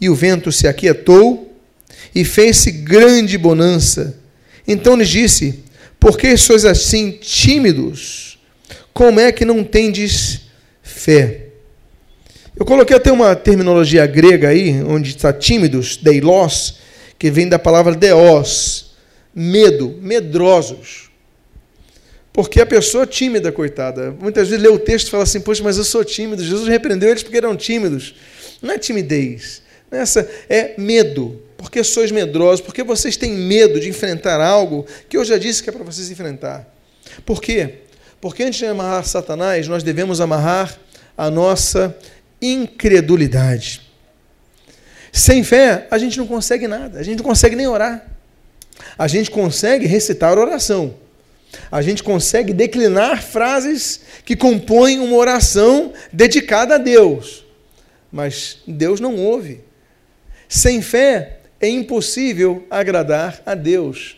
E 0.00 0.08
o 0.08 0.14
vento 0.14 0.50
se 0.50 0.66
aquietou 0.66 1.49
e 2.14 2.24
fez-se 2.24 2.70
grande 2.70 3.38
bonança. 3.38 4.18
Então 4.66 4.96
lhes 4.96 5.08
disse: 5.08 5.60
Por 5.98 6.18
que 6.18 6.36
sois 6.36 6.64
assim 6.64 7.12
tímidos? 7.12 8.38
Como 8.92 9.20
é 9.20 9.32
que 9.32 9.44
não 9.44 9.62
tendes 9.64 10.42
fé? 10.82 11.46
Eu 12.56 12.66
coloquei 12.66 12.96
até 12.96 13.10
uma 13.10 13.34
terminologia 13.34 14.06
grega 14.06 14.48
aí, 14.48 14.82
onde 14.82 15.10
está 15.10 15.32
tímidos, 15.32 15.96
deilos, 15.96 16.78
que 17.18 17.30
vem 17.30 17.48
da 17.48 17.58
palavra 17.58 17.94
deos, 17.94 18.92
medo, 19.34 19.96
medrosos. 20.00 21.10
Porque 22.32 22.60
a 22.60 22.66
pessoa 22.66 23.06
tímida, 23.06 23.50
coitada, 23.50 24.14
muitas 24.20 24.48
vezes 24.48 24.62
lê 24.62 24.68
o 24.68 24.78
texto 24.78 25.08
e 25.08 25.10
fala 25.10 25.22
assim: 25.22 25.40
Poxa, 25.40 25.62
mas 25.62 25.78
eu 25.78 25.84
sou 25.84 26.04
tímido. 26.04 26.44
Jesus 26.44 26.68
repreendeu 26.68 27.10
eles 27.10 27.22
porque 27.22 27.38
eram 27.38 27.56
tímidos. 27.56 28.14
Não 28.60 28.74
é 28.74 28.78
timidez, 28.78 29.62
essa 29.90 30.28
é 30.48 30.74
medo 30.76 31.40
porque 31.62 31.84
sois 31.84 32.10
medrosos, 32.10 32.60
porque 32.60 32.82
vocês 32.82 33.16
têm 33.16 33.32
medo 33.32 33.80
de 33.80 33.88
enfrentar 33.88 34.40
algo 34.40 34.86
que 35.08 35.16
eu 35.16 35.24
já 35.24 35.38
disse 35.38 35.62
que 35.62 35.70
é 35.70 35.72
para 35.72 35.84
vocês 35.84 36.10
enfrentar. 36.10 36.66
Por 37.24 37.40
quê? 37.40 37.80
Porque 38.20 38.42
antes 38.42 38.58
de 38.58 38.66
amarrar 38.66 39.04
Satanás, 39.04 39.66
nós 39.68 39.82
devemos 39.82 40.20
amarrar 40.20 40.78
a 41.16 41.30
nossa 41.30 41.96
incredulidade. 42.40 43.82
Sem 45.12 45.42
fé, 45.42 45.86
a 45.90 45.98
gente 45.98 46.18
não 46.18 46.26
consegue 46.26 46.68
nada, 46.68 46.98
a 46.98 47.02
gente 47.02 47.18
não 47.18 47.24
consegue 47.24 47.56
nem 47.56 47.66
orar. 47.66 48.06
A 48.96 49.08
gente 49.08 49.30
consegue 49.30 49.86
recitar 49.86 50.38
oração. 50.38 50.94
A 51.70 51.82
gente 51.82 52.02
consegue 52.02 52.52
declinar 52.52 53.22
frases 53.22 54.00
que 54.24 54.36
compõem 54.36 55.00
uma 55.00 55.16
oração 55.16 55.92
dedicada 56.12 56.76
a 56.76 56.78
Deus. 56.78 57.44
Mas 58.10 58.58
Deus 58.66 59.00
não 59.00 59.16
ouve. 59.16 59.60
Sem 60.48 60.80
fé 60.80 61.39
é 61.60 61.68
impossível 61.68 62.64
agradar 62.70 63.42
a 63.44 63.54
Deus. 63.54 64.16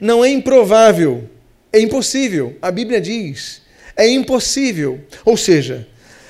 Não 0.00 0.24
é 0.24 0.28
improvável, 0.28 1.28
é 1.72 1.80
impossível. 1.80 2.56
A 2.60 2.70
Bíblia 2.70 3.00
diz: 3.00 3.62
é 3.96 4.08
impossível. 4.08 5.00
Ou 5.24 5.36
seja, 5.36 5.86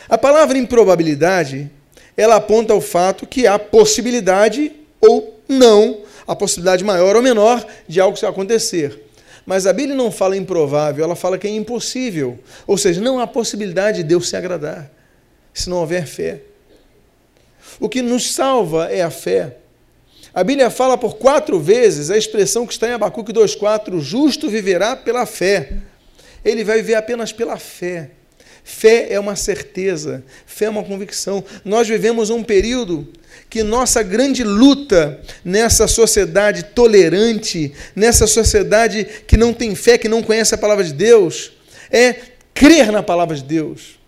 a 0.09 0.17
palavra 0.17 0.57
improbabilidade 0.57 1.71
ela 2.17 2.37
aponta 2.37 2.73
ao 2.73 2.81
fato 2.81 3.26
que 3.26 3.47
há 3.47 3.59
possibilidade 3.59 4.73
ou 5.00 5.38
não, 5.49 6.00
a 6.26 6.35
possibilidade 6.35 6.83
maior 6.83 7.15
ou 7.15 7.23
menor 7.23 7.65
de 7.87 8.00
algo 8.00 8.19
acontecer. 8.26 9.03
Mas 9.45 9.67
a 9.67 9.73
Bíblia 9.73 9.95
não 9.95 10.11
fala 10.11 10.37
improvável, 10.37 11.05
ela 11.05 11.15
fala 11.15 11.38
que 11.38 11.47
é 11.47 11.50
impossível. 11.50 12.38
Ou 12.67 12.76
seja, 12.79 13.00
não 13.00 13.21
há 13.21 13.26
possibilidade 13.26 13.99
de 13.99 14.05
Deus 14.05 14.29
se 14.29 14.37
agradar 14.37 14.91
se 15.53 15.71
não 15.71 15.79
houver 15.79 16.07
fé. 16.07 16.43
O 17.81 17.88
que 17.88 18.03
nos 18.03 18.33
salva 18.33 18.91
é 18.91 19.03
a 19.03 19.11
fé. 19.11 19.57
A 20.37 20.45
Bíblia 20.45 20.69
fala 20.69 20.99
por 20.99 21.16
quatro 21.16 21.59
vezes 21.59 22.11
a 22.11 22.19
expressão 22.19 22.66
que 22.66 22.75
está 22.75 22.87
em 22.87 22.93
Abacuque 22.93 23.33
2,4: 23.33 23.95
o 23.95 24.00
justo 24.02 24.50
viverá 24.50 24.95
pela 24.95 25.25
fé. 25.25 25.73
Ele 26.45 26.62
vai 26.62 26.76
viver 26.76 26.95
apenas 26.95 27.33
pela 27.33 27.57
fé. 27.57 28.11
Fé 28.62 29.07
é 29.09 29.19
uma 29.19 29.35
certeza, 29.35 30.23
fé 30.45 30.66
é 30.66 30.69
uma 30.69 30.85
convicção. 30.85 31.43
Nós 31.64 31.88
vivemos 31.88 32.28
um 32.28 32.43
período 32.43 33.09
que 33.49 33.62
nossa 33.62 34.02
grande 34.02 34.45
luta 34.45 35.23
nessa 35.43 35.88
sociedade 35.88 36.64
tolerante, 36.64 37.73
nessa 37.95 38.26
sociedade 38.26 39.07
que 39.26 39.38
não 39.38 39.55
tem 39.55 39.75
fé, 39.75 39.97
que 39.97 40.09
não 40.09 40.23
conhece 40.23 40.55
a 40.55 40.59
palavra 40.59 40.85
de 40.85 40.93
Deus, 40.93 41.52
é 41.90 42.14
crer 42.52 42.93
na 42.93 43.02
palavra 43.02 43.35
de 43.35 43.43
Deus. 43.43 43.99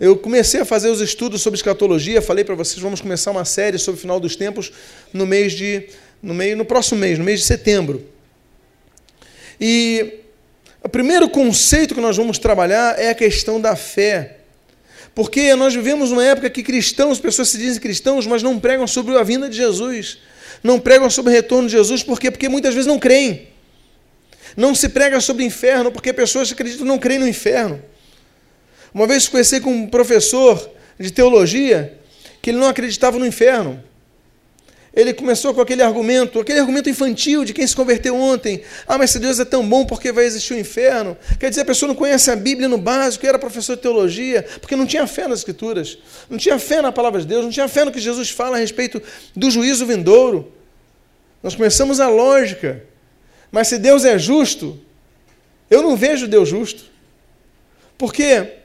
Eu 0.00 0.16
comecei 0.16 0.60
a 0.60 0.64
fazer 0.64 0.90
os 0.90 1.00
estudos 1.00 1.42
sobre 1.42 1.56
escatologia, 1.56 2.22
falei 2.22 2.44
para 2.44 2.54
vocês, 2.54 2.80
vamos 2.80 3.00
começar 3.00 3.32
uma 3.32 3.44
série 3.44 3.78
sobre 3.78 3.98
o 3.98 4.00
final 4.00 4.20
dos 4.20 4.36
tempos 4.36 4.72
no 5.12 5.26
mês 5.26 5.52
de 5.52 5.88
no 6.22 6.34
meio 6.34 6.56
no 6.56 6.64
próximo 6.64 7.00
mês, 7.00 7.18
no 7.18 7.24
mês 7.24 7.40
de 7.40 7.46
setembro. 7.46 8.04
E 9.60 10.20
o 10.82 10.88
primeiro 10.88 11.28
conceito 11.28 11.94
que 11.94 12.00
nós 12.00 12.16
vamos 12.16 12.38
trabalhar 12.38 12.98
é 12.98 13.10
a 13.10 13.14
questão 13.14 13.60
da 13.60 13.74
fé. 13.74 14.36
Porque 15.14 15.54
nós 15.56 15.74
vivemos 15.74 16.12
uma 16.12 16.24
época 16.24 16.48
que 16.48 16.62
cristãos, 16.62 17.18
pessoas 17.18 17.48
se 17.48 17.58
dizem 17.58 17.80
cristãos, 17.80 18.24
mas 18.24 18.40
não 18.40 18.58
pregam 18.58 18.86
sobre 18.86 19.16
a 19.16 19.22
vinda 19.24 19.48
de 19.48 19.56
Jesus. 19.56 20.18
Não 20.62 20.78
pregam 20.78 21.10
sobre 21.10 21.32
o 21.32 21.34
retorno 21.34 21.68
de 21.68 21.72
Jesus, 21.72 22.04
por 22.04 22.20
quê? 22.20 22.30
Porque 22.30 22.48
muitas 22.48 22.72
vezes 22.72 22.86
não 22.86 23.00
creem. 23.00 23.48
Não 24.56 24.74
se 24.74 24.88
prega 24.88 25.20
sobre 25.20 25.42
o 25.42 25.46
inferno, 25.46 25.90
porque 25.90 26.12
pessoas 26.12 26.48
que 26.48 26.54
acreditam 26.54 26.86
não 26.86 26.98
creem 26.98 27.18
no 27.18 27.28
inferno. 27.28 27.82
Uma 28.92 29.06
vez 29.06 29.28
conversei 29.28 29.60
com 29.60 29.70
um 29.70 29.86
professor 29.86 30.70
de 30.98 31.10
teologia 31.10 31.98
que 32.40 32.50
ele 32.50 32.58
não 32.58 32.68
acreditava 32.68 33.18
no 33.18 33.26
inferno 33.26 33.82
ele 34.98 35.14
começou 35.14 35.54
com 35.54 35.60
aquele 35.60 35.80
argumento, 35.80 36.40
aquele 36.40 36.58
argumento 36.58 36.90
infantil 36.90 37.44
de 37.44 37.52
quem 37.52 37.64
se 37.64 37.76
converteu 37.76 38.16
ontem. 38.16 38.62
Ah, 38.84 38.98
mas 38.98 39.12
se 39.12 39.20
Deus 39.20 39.38
é 39.38 39.44
tão 39.44 39.64
bom, 39.66 39.86
por 39.86 40.00
que 40.00 40.10
vai 40.10 40.24
existir 40.24 40.54
o 40.54 40.58
inferno? 40.58 41.16
Quer 41.38 41.50
dizer, 41.50 41.60
a 41.60 41.64
pessoa 41.64 41.86
não 41.86 41.94
conhece 41.94 42.32
a 42.32 42.34
Bíblia 42.34 42.66
no 42.66 42.78
básico, 42.78 43.24
era 43.24 43.38
professor 43.38 43.76
de 43.76 43.82
teologia, 43.82 44.44
porque 44.60 44.74
não 44.74 44.84
tinha 44.84 45.06
fé 45.06 45.28
nas 45.28 45.38
Escrituras, 45.38 45.98
não 46.28 46.36
tinha 46.36 46.58
fé 46.58 46.82
na 46.82 46.90
palavra 46.90 47.20
de 47.20 47.28
Deus, 47.28 47.44
não 47.44 47.50
tinha 47.52 47.68
fé 47.68 47.84
no 47.84 47.92
que 47.92 48.00
Jesus 48.00 48.30
fala 48.30 48.56
a 48.56 48.60
respeito 48.60 49.00
do 49.36 49.48
juízo 49.52 49.86
vindouro. 49.86 50.52
Nós 51.44 51.54
começamos 51.54 52.00
a 52.00 52.08
lógica. 52.08 52.82
Mas 53.52 53.68
se 53.68 53.78
Deus 53.78 54.04
é 54.04 54.18
justo, 54.18 54.80
eu 55.70 55.80
não 55.80 55.96
vejo 55.96 56.26
Deus 56.26 56.48
justo. 56.48 56.86
Porque 57.96 58.57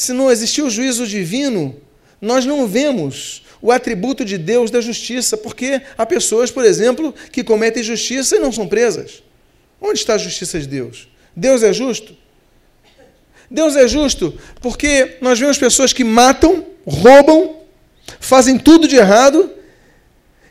se 0.00 0.14
não 0.14 0.30
existir 0.30 0.62
o 0.62 0.70
juízo 0.70 1.06
divino, 1.06 1.76
nós 2.22 2.46
não 2.46 2.66
vemos 2.66 3.42
o 3.60 3.70
atributo 3.70 4.24
de 4.24 4.38
Deus 4.38 4.70
da 4.70 4.80
justiça, 4.80 5.36
porque 5.36 5.82
há 5.98 6.06
pessoas, 6.06 6.50
por 6.50 6.64
exemplo, 6.64 7.14
que 7.30 7.44
cometem 7.44 7.82
justiça 7.82 8.36
e 8.36 8.38
não 8.38 8.50
são 8.50 8.66
presas. 8.66 9.22
Onde 9.78 9.98
está 9.98 10.14
a 10.14 10.18
justiça 10.18 10.58
de 10.58 10.66
Deus? 10.66 11.06
Deus 11.36 11.62
é 11.62 11.70
justo? 11.70 12.16
Deus 13.50 13.76
é 13.76 13.86
justo 13.86 14.32
porque 14.62 15.18
nós 15.20 15.38
vemos 15.38 15.58
pessoas 15.58 15.92
que 15.92 16.02
matam, 16.02 16.64
roubam, 16.86 17.56
fazem 18.18 18.56
tudo 18.56 18.88
de 18.88 18.96
errado 18.96 19.52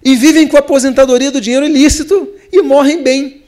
e 0.05 0.15
vivem 0.15 0.47
com 0.47 0.57
a 0.57 0.59
aposentadoria 0.59 1.31
do 1.31 1.41
dinheiro 1.41 1.65
ilícito 1.65 2.35
e 2.51 2.61
morrem 2.61 3.01
bem. 3.01 3.45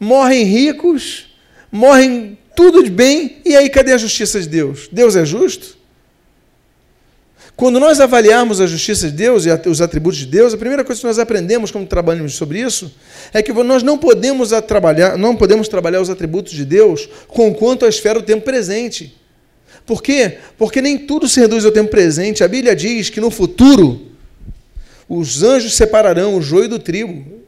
Morrem 0.00 0.42
ricos, 0.42 1.31
morrem 1.72 2.38
tudo 2.54 2.84
de 2.84 2.90
bem, 2.90 3.38
e 3.44 3.56
aí 3.56 3.70
cadê 3.70 3.92
a 3.92 3.98
justiça 3.98 4.38
de 4.38 4.48
Deus? 4.48 4.88
Deus 4.92 5.16
é 5.16 5.24
justo? 5.24 5.78
Quando 7.56 7.78
nós 7.78 8.00
avaliarmos 8.00 8.60
a 8.60 8.66
justiça 8.66 9.08
de 9.08 9.16
Deus 9.16 9.46
e 9.46 9.68
os 9.68 9.80
atributos 9.80 10.18
de 10.18 10.26
Deus, 10.26 10.52
a 10.52 10.58
primeira 10.58 10.84
coisa 10.84 11.00
que 11.00 11.06
nós 11.06 11.18
aprendemos 11.18 11.70
quando 11.70 11.86
trabalhamos 11.86 12.34
sobre 12.34 12.60
isso 12.60 12.92
é 13.32 13.42
que 13.42 13.52
nós 13.52 13.82
não 13.82 13.96
podemos 13.96 14.50
trabalhar, 14.66 15.16
não 15.16 15.36
podemos 15.36 15.68
trabalhar 15.68 16.00
os 16.00 16.10
atributos 16.10 16.52
de 16.52 16.64
Deus 16.64 17.08
com 17.28 17.54
quanto 17.54 17.84
à 17.84 17.88
esfera 17.88 18.20
do 18.20 18.26
tempo 18.26 18.44
presente. 18.44 19.16
Por 19.86 20.02
quê? 20.02 20.38
Porque 20.56 20.80
nem 20.80 20.98
tudo 20.98 21.28
se 21.28 21.40
reduz 21.40 21.64
ao 21.64 21.72
tempo 21.72 21.90
presente. 21.90 22.44
A 22.44 22.48
Bíblia 22.48 22.74
diz 22.74 23.10
que 23.10 23.20
no 23.20 23.30
futuro 23.30 24.08
os 25.08 25.42
anjos 25.42 25.74
separarão 25.74 26.36
o 26.36 26.42
joio 26.42 26.68
do 26.68 26.78
trigo. 26.78 27.41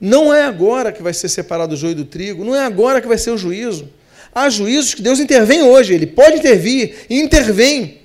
Não 0.00 0.32
é 0.32 0.44
agora 0.44 0.92
que 0.92 1.02
vai 1.02 1.12
ser 1.12 1.28
separado 1.28 1.74
o 1.74 1.76
joio 1.76 1.94
do 1.94 2.04
trigo, 2.04 2.44
não 2.44 2.54
é 2.54 2.64
agora 2.64 3.00
que 3.00 3.08
vai 3.08 3.18
ser 3.18 3.30
o 3.30 3.38
juízo. 3.38 3.88
Há 4.34 4.48
juízos 4.48 4.94
que 4.94 5.02
Deus 5.02 5.18
intervém 5.18 5.62
hoje, 5.62 5.94
ele 5.94 6.06
pode 6.06 6.36
intervir 6.36 6.94
e 7.08 7.18
intervém 7.18 7.98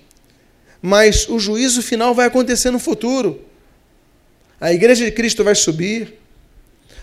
mas 0.86 1.30
o 1.30 1.40
juízo 1.40 1.82
final 1.82 2.14
vai 2.14 2.28
acontecer 2.28 2.70
no 2.70 2.78
futuro. 2.78 3.40
A 4.60 4.74
igreja 4.74 5.06
de 5.06 5.12
Cristo 5.12 5.42
vai 5.42 5.56
subir. 5.56 6.16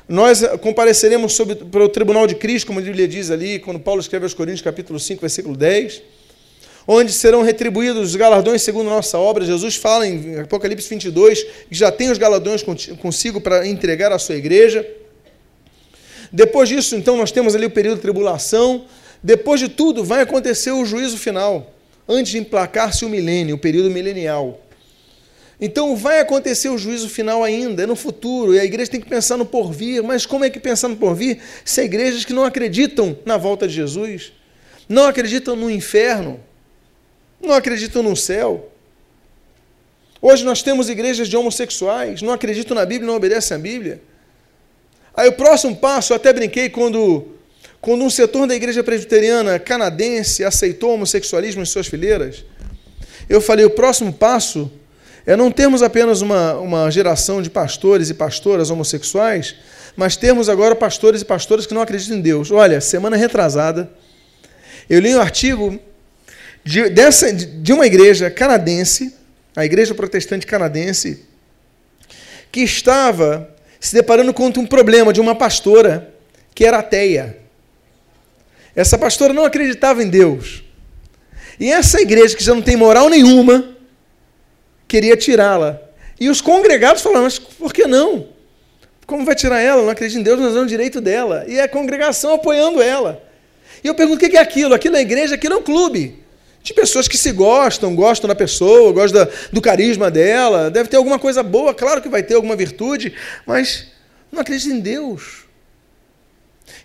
Nós 0.06 0.42
compareceremos 0.60 1.32
sobre, 1.32 1.54
para 1.54 1.82
o 1.82 1.88
tribunal 1.88 2.26
de 2.26 2.34
Cristo, 2.34 2.66
como 2.66 2.78
a 2.78 2.82
Bíblia 2.82 3.08
diz 3.08 3.30
ali, 3.30 3.58
quando 3.58 3.80
Paulo 3.80 4.02
escreve 4.02 4.26
aos 4.26 4.34
Coríntios, 4.34 4.60
capítulo 4.60 5.00
5, 5.00 5.18
versículo 5.22 5.56
10, 5.56 6.02
onde 6.86 7.12
serão 7.12 7.42
retribuídos 7.42 8.10
os 8.10 8.16
galardões 8.16 8.62
segundo 8.62 8.88
nossa 8.88 9.18
obra. 9.18 9.44
Jesus 9.44 9.76
fala 9.76 10.06
em 10.06 10.40
Apocalipse 10.40 10.88
22 10.88 11.42
que 11.42 11.74
já 11.74 11.90
tem 11.90 12.10
os 12.10 12.18
galardões 12.18 12.62
consigo 13.00 13.40
para 13.40 13.66
entregar 13.66 14.12
à 14.12 14.18
sua 14.18 14.36
igreja. 14.36 14.86
Depois 16.32 16.68
disso, 16.68 16.94
então, 16.94 17.16
nós 17.16 17.32
temos 17.32 17.54
ali 17.54 17.66
o 17.66 17.70
período 17.70 17.96
de 17.96 18.02
tribulação. 18.02 18.84
Depois 19.22 19.60
de 19.60 19.68
tudo, 19.68 20.04
vai 20.04 20.22
acontecer 20.22 20.70
o 20.70 20.84
juízo 20.84 21.18
final 21.18 21.74
antes 22.08 22.32
de 22.32 22.38
emplacar-se 22.38 23.04
o 23.04 23.08
milênio, 23.08 23.56
o 23.56 23.58
período 23.58 23.90
milenial. 23.90 24.60
Então 25.60 25.94
vai 25.94 26.20
acontecer 26.20 26.70
o 26.70 26.78
juízo 26.78 27.08
final 27.08 27.44
ainda, 27.44 27.82
é 27.82 27.86
no 27.86 27.94
futuro, 27.94 28.54
e 28.54 28.58
a 28.58 28.64
igreja 28.64 28.90
tem 28.90 29.00
que 29.00 29.08
pensar 29.08 29.36
no 29.36 29.44
porvir. 29.44 30.02
Mas 30.02 30.24
como 30.24 30.44
é 30.44 30.50
que 30.50 30.58
pensar 30.58 30.88
no 30.88 30.96
porvir 30.96 31.38
se 31.64 31.80
há 31.80 31.84
igrejas 31.84 32.24
que 32.24 32.32
não 32.32 32.44
acreditam 32.44 33.16
na 33.26 33.36
volta 33.36 33.68
de 33.68 33.74
Jesus, 33.74 34.32
não 34.88 35.06
acreditam 35.06 35.54
no 35.54 35.70
inferno, 35.70 36.40
não 37.40 37.54
acreditam 37.54 38.02
no 38.02 38.16
céu? 38.16 38.70
Hoje 40.22 40.44
nós 40.44 40.62
temos 40.62 40.88
igrejas 40.88 41.28
de 41.28 41.36
homossexuais, 41.36 42.20
não 42.20 42.32
acreditam 42.32 42.74
na 42.74 42.84
Bíblia, 42.84 43.06
não 43.06 43.16
obedecem 43.16 43.56
à 43.56 43.58
Bíblia. 43.58 44.02
Aí 45.14 45.28
o 45.28 45.32
próximo 45.32 45.74
passo, 45.76 46.12
eu 46.12 46.16
até 46.16 46.32
brinquei 46.32 46.68
quando 46.68 47.26
quando 47.80 48.04
um 48.04 48.10
setor 48.10 48.46
da 48.46 48.54
igreja 48.54 48.84
presbiteriana 48.84 49.58
canadense 49.58 50.44
aceitou 50.44 50.90
o 50.90 50.94
homossexualismo 50.94 51.62
em 51.62 51.64
suas 51.64 51.86
fileiras, 51.86 52.44
eu 53.28 53.40
falei: 53.40 53.64
o 53.64 53.70
próximo 53.70 54.12
passo 54.12 54.70
é 55.24 55.34
não 55.34 55.50
termos 55.50 55.82
apenas 55.82 56.20
uma, 56.20 56.54
uma 56.54 56.90
geração 56.90 57.40
de 57.40 57.48
pastores 57.48 58.10
e 58.10 58.14
pastoras 58.14 58.70
homossexuais, 58.70 59.54
mas 59.96 60.16
termos 60.16 60.48
agora 60.50 60.74
pastores 60.74 61.22
e 61.22 61.24
pastoras 61.24 61.66
que 61.66 61.72
não 61.72 61.80
acreditam 61.80 62.18
em 62.18 62.20
Deus. 62.20 62.50
Olha, 62.50 62.80
semana 62.80 63.16
retrasada, 63.16 63.90
eu 64.88 65.00
li 65.00 65.14
um 65.14 65.20
artigo 65.20 65.78
de, 66.64 66.90
dessa, 66.90 67.32
de 67.32 67.72
uma 67.72 67.86
igreja 67.86 68.30
canadense, 68.30 69.14
a 69.54 69.64
igreja 69.64 69.94
protestante 69.94 70.46
canadense, 70.46 71.24
que 72.52 72.60
estava 72.60 73.54
se 73.78 73.94
deparando 73.94 74.34
com 74.34 74.46
um 74.46 74.66
problema 74.66 75.12
de 75.12 75.20
uma 75.20 75.34
pastora 75.34 76.12
que 76.54 76.64
era 76.64 76.78
ateia. 76.78 77.38
Essa 78.74 78.98
pastora 78.98 79.32
não 79.32 79.44
acreditava 79.44 80.02
em 80.02 80.08
Deus. 80.08 80.62
E 81.58 81.70
essa 81.70 82.00
igreja, 82.00 82.36
que 82.36 82.44
já 82.44 82.54
não 82.54 82.62
tem 82.62 82.76
moral 82.76 83.08
nenhuma, 83.08 83.76
queria 84.86 85.16
tirá-la. 85.16 85.80
E 86.18 86.28
os 86.28 86.40
congregados 86.40 87.02
falaram, 87.02 87.24
mas 87.24 87.38
por 87.38 87.72
que 87.72 87.86
não? 87.86 88.28
Como 89.06 89.24
vai 89.24 89.34
tirar 89.34 89.60
ela? 89.60 89.82
Não 89.82 89.90
acredita 89.90 90.20
em 90.20 90.22
Deus, 90.22 90.38
nós 90.38 90.54
damos 90.54 90.68
direito 90.70 91.00
dela. 91.00 91.44
E 91.48 91.58
a 91.58 91.68
congregação 91.68 92.34
apoiando 92.34 92.80
ela. 92.80 93.20
E 93.82 93.88
eu 93.88 93.94
pergunto: 93.94 94.24
o 94.24 94.28
que 94.30 94.36
é 94.36 94.40
aquilo? 94.40 94.72
Aquilo 94.72 94.96
é 94.96 95.00
igreja, 95.00 95.34
aquilo 95.34 95.54
é 95.54 95.56
um 95.56 95.62
clube. 95.62 96.22
De 96.62 96.74
pessoas 96.74 97.08
que 97.08 97.16
se 97.16 97.32
gostam, 97.32 97.94
gostam 97.94 98.28
da 98.28 98.34
pessoa, 98.34 98.92
gostam 98.92 99.26
do 99.52 99.60
carisma 99.60 100.10
dela. 100.10 100.70
Deve 100.70 100.88
ter 100.88 100.96
alguma 100.96 101.18
coisa 101.18 101.42
boa, 101.42 101.72
claro 101.74 102.02
que 102.02 102.08
vai 102.08 102.22
ter 102.22 102.34
alguma 102.34 102.54
virtude, 102.54 103.14
mas 103.46 103.86
não 104.30 104.40
acredita 104.40 104.74
em 104.74 104.80
Deus. 104.80 105.44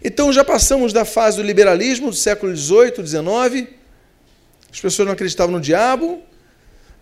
Então 0.04 0.32
já 0.32 0.44
passamos 0.44 0.94
da 0.94 1.04
fase 1.04 1.38
do 1.38 1.44
liberalismo 1.44 2.10
do 2.10 2.16
século 2.16 2.56
XVIII, 2.56 3.06
XIX. 3.06 3.68
As 4.72 4.80
pessoas 4.80 5.06
não 5.06 5.14
acreditavam 5.14 5.56
no 5.56 5.62
diabo, 5.62 6.22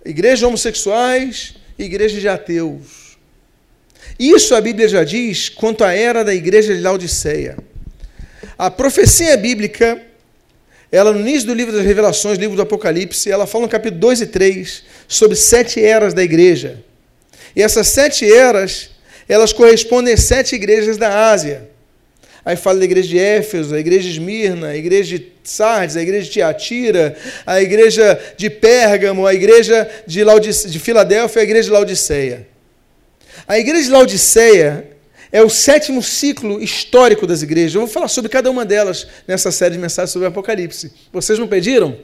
igrejas 0.05 0.43
homossexuais, 0.43 1.55
igrejas 1.77 2.21
de 2.21 2.27
ateus. 2.27 3.17
Isso 4.19 4.53
a 4.53 4.61
Bíblia 4.61 4.87
já 4.87 5.03
diz 5.03 5.49
quanto 5.49 5.83
à 5.83 5.93
era 5.93 6.23
da 6.23 6.33
igreja 6.33 6.75
de 6.75 6.81
Laodiceia. 6.81 7.57
A 8.57 8.69
profecia 8.69 9.35
bíblica, 9.37 10.01
ela 10.93 11.11
no 11.11 11.19
início 11.19 11.47
do 11.47 11.55
livro 11.55 11.75
das 11.75 11.83
Revelações, 11.83 12.37
livro 12.37 12.55
do 12.55 12.61
Apocalipse, 12.61 13.31
ela 13.31 13.47
fala 13.47 13.63
no 13.63 13.69
capítulo 13.69 13.99
2 13.99 14.21
e 14.21 14.27
3 14.27 14.83
sobre 15.07 15.35
sete 15.35 15.83
eras 15.83 16.13
da 16.13 16.21
igreja. 16.21 16.83
E 17.55 17.63
essas 17.63 17.87
sete 17.87 18.31
eras, 18.31 18.91
elas 19.27 19.51
correspondem 19.51 20.13
às 20.13 20.21
sete 20.21 20.53
igrejas 20.53 20.95
da 20.95 21.31
Ásia. 21.31 21.67
Aí 22.45 22.55
fala 22.55 22.77
da 22.77 22.85
igreja 22.85 23.07
de 23.07 23.17
Éfeso, 23.17 23.73
a 23.73 23.79
igreja 23.79 24.03
de 24.03 24.19
Esmirna, 24.19 24.67
a 24.67 24.77
igreja 24.77 25.17
de 25.17 25.31
Sardes, 25.43 25.97
a 25.97 26.01
igreja 26.03 26.25
de 26.25 26.31
Tiatira, 26.31 27.17
a 27.43 27.59
igreja 27.59 28.19
de 28.37 28.51
Pérgamo, 28.51 29.25
a 29.25 29.33
igreja 29.33 29.89
de, 30.05 30.23
Laudice... 30.23 30.69
de 30.69 30.77
Filadélfia, 30.77 31.41
a 31.41 31.43
igreja 31.43 31.63
de 31.63 31.71
Laodiceia. 31.71 32.47
A 33.47 33.57
igreja 33.57 33.85
de 33.85 33.89
Laodiceia 33.89 34.92
é 35.33 35.41
o 35.41 35.49
sétimo 35.49 36.03
ciclo 36.03 36.61
histórico 36.61 37.25
das 37.25 37.41
igrejas. 37.41 37.73
Eu 37.73 37.81
vou 37.81 37.89
falar 37.89 38.07
sobre 38.07 38.29
cada 38.29 38.51
uma 38.51 38.63
delas 38.63 39.07
nessa 39.27 39.51
série 39.51 39.73
de 39.73 39.81
mensagens 39.81 40.11
sobre 40.11 40.27
o 40.27 40.29
Apocalipse. 40.29 40.93
Vocês 41.11 41.39
não 41.39 41.47
pediram? 41.47 41.97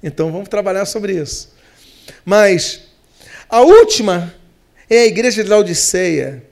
Então 0.00 0.30
vamos 0.30 0.48
trabalhar 0.48 0.86
sobre 0.86 1.20
isso. 1.20 1.52
Mas 2.24 2.82
a 3.48 3.60
última 3.60 4.32
é 4.88 5.00
a 5.00 5.06
igreja 5.06 5.42
de 5.42 5.50
Laodiceia. 5.50 6.44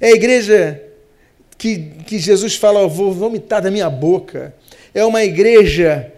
É 0.00 0.06
a 0.06 0.12
igreja 0.12 0.80
que, 1.58 1.90
que 2.06 2.20
Jesus 2.20 2.54
fala, 2.54 2.78
eu 2.78 2.88
vou 2.88 3.12
vomitar 3.12 3.60
da 3.60 3.72
minha 3.72 3.90
boca. 3.90 4.54
É 4.94 5.04
uma 5.04 5.24
igreja, 5.24 6.12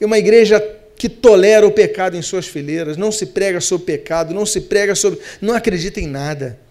é 0.00 0.06
uma 0.06 0.16
igreja 0.16 0.60
que 0.96 1.10
tolera 1.10 1.66
o 1.66 1.72
pecado 1.72 2.16
em 2.16 2.22
suas 2.22 2.46
fileiras, 2.46 2.96
não 2.96 3.12
se 3.12 3.26
prega 3.26 3.60
sobre 3.60 3.84
pecado, 3.84 4.32
não 4.32 4.46
se 4.46 4.62
prega 4.62 4.94
sobre. 4.94 5.20
não 5.42 5.52
acredita 5.52 6.00
em 6.00 6.06
nada. 6.06 6.63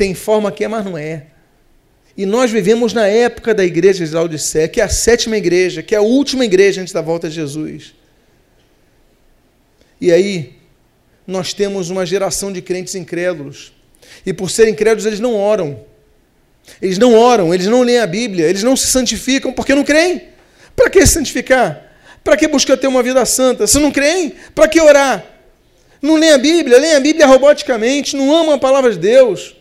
Tem 0.00 0.14
forma 0.14 0.50
que 0.50 0.64
é, 0.64 0.68
mas 0.68 0.82
não 0.82 0.96
é. 0.96 1.26
E 2.16 2.24
nós 2.24 2.50
vivemos 2.50 2.94
na 2.94 3.06
época 3.06 3.52
da 3.52 3.62
igreja 3.62 4.02
de 4.06 4.14
Laodiceia, 4.14 4.66
que 4.66 4.80
é 4.80 4.84
a 4.84 4.88
sétima 4.88 5.36
igreja, 5.36 5.82
que 5.82 5.94
é 5.94 5.98
a 5.98 6.00
última 6.00 6.42
igreja 6.42 6.80
antes 6.80 6.94
da 6.94 7.02
volta 7.02 7.28
de 7.28 7.34
Jesus. 7.34 7.94
E 10.00 10.10
aí, 10.10 10.54
nós 11.26 11.52
temos 11.52 11.90
uma 11.90 12.06
geração 12.06 12.50
de 12.50 12.62
crentes 12.62 12.94
incrédulos. 12.94 13.74
E 14.24 14.32
por 14.32 14.50
serem 14.50 14.72
incrédulos, 14.72 15.04
eles 15.04 15.20
não 15.20 15.34
oram. 15.34 15.84
Eles 16.80 16.96
não 16.96 17.12
oram, 17.12 17.52
eles 17.52 17.66
não 17.66 17.82
leem 17.82 17.98
a 17.98 18.06
Bíblia, 18.06 18.46
eles 18.46 18.62
não 18.62 18.74
se 18.76 18.86
santificam 18.86 19.52
porque 19.52 19.74
não 19.74 19.84
creem. 19.84 20.28
Para 20.74 20.88
que 20.88 21.04
se 21.04 21.12
santificar? 21.12 21.94
Para 22.24 22.38
que 22.38 22.48
buscar 22.48 22.78
ter 22.78 22.86
uma 22.86 23.02
vida 23.02 23.22
santa? 23.26 23.66
Se 23.66 23.78
não 23.78 23.90
creem, 23.90 24.32
para 24.54 24.66
que 24.66 24.80
orar? 24.80 25.22
Não 26.00 26.14
leem 26.14 26.32
a 26.32 26.38
Bíblia, 26.38 26.78
leem 26.78 26.94
a 26.94 27.00
Bíblia 27.00 27.26
roboticamente, 27.26 28.16
não 28.16 28.34
amam 28.34 28.54
a 28.54 28.58
palavra 28.58 28.90
de 28.92 28.98
Deus. 28.98 29.59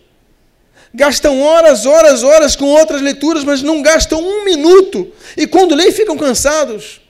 Gastam 0.93 1.41
horas, 1.41 1.85
horas, 1.85 2.23
horas 2.23 2.55
com 2.55 2.65
outras 2.65 3.01
leituras, 3.01 3.43
mas 3.43 3.61
não 3.61 3.81
gastam 3.81 4.21
um 4.21 4.43
minuto. 4.43 5.11
E 5.37 5.45
quando 5.45 5.75
leem, 5.75 5.91
ficam 5.91 6.17
cansados. 6.17 7.01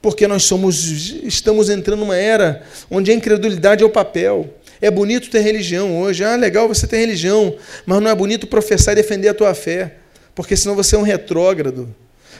Porque 0.00 0.28
nós 0.28 0.44
somos, 0.44 1.10
estamos 1.24 1.68
entrando 1.68 2.00
numa 2.00 2.16
era 2.16 2.62
onde 2.90 3.10
a 3.10 3.14
incredulidade 3.14 3.82
é 3.82 3.86
o 3.86 3.90
papel. 3.90 4.54
É 4.80 4.90
bonito 4.90 5.28
ter 5.28 5.40
religião 5.40 5.98
hoje. 5.98 6.22
Ah, 6.22 6.36
legal 6.36 6.68
você 6.68 6.86
ter 6.86 6.98
religião, 6.98 7.56
mas 7.84 8.00
não 8.00 8.10
é 8.10 8.14
bonito 8.14 8.46
professar 8.46 8.92
e 8.92 8.96
defender 8.96 9.28
a 9.28 9.34
tua 9.34 9.52
fé, 9.54 9.96
porque 10.34 10.56
senão 10.56 10.76
você 10.76 10.94
é 10.94 10.98
um 10.98 11.02
retrógrado. 11.02 11.92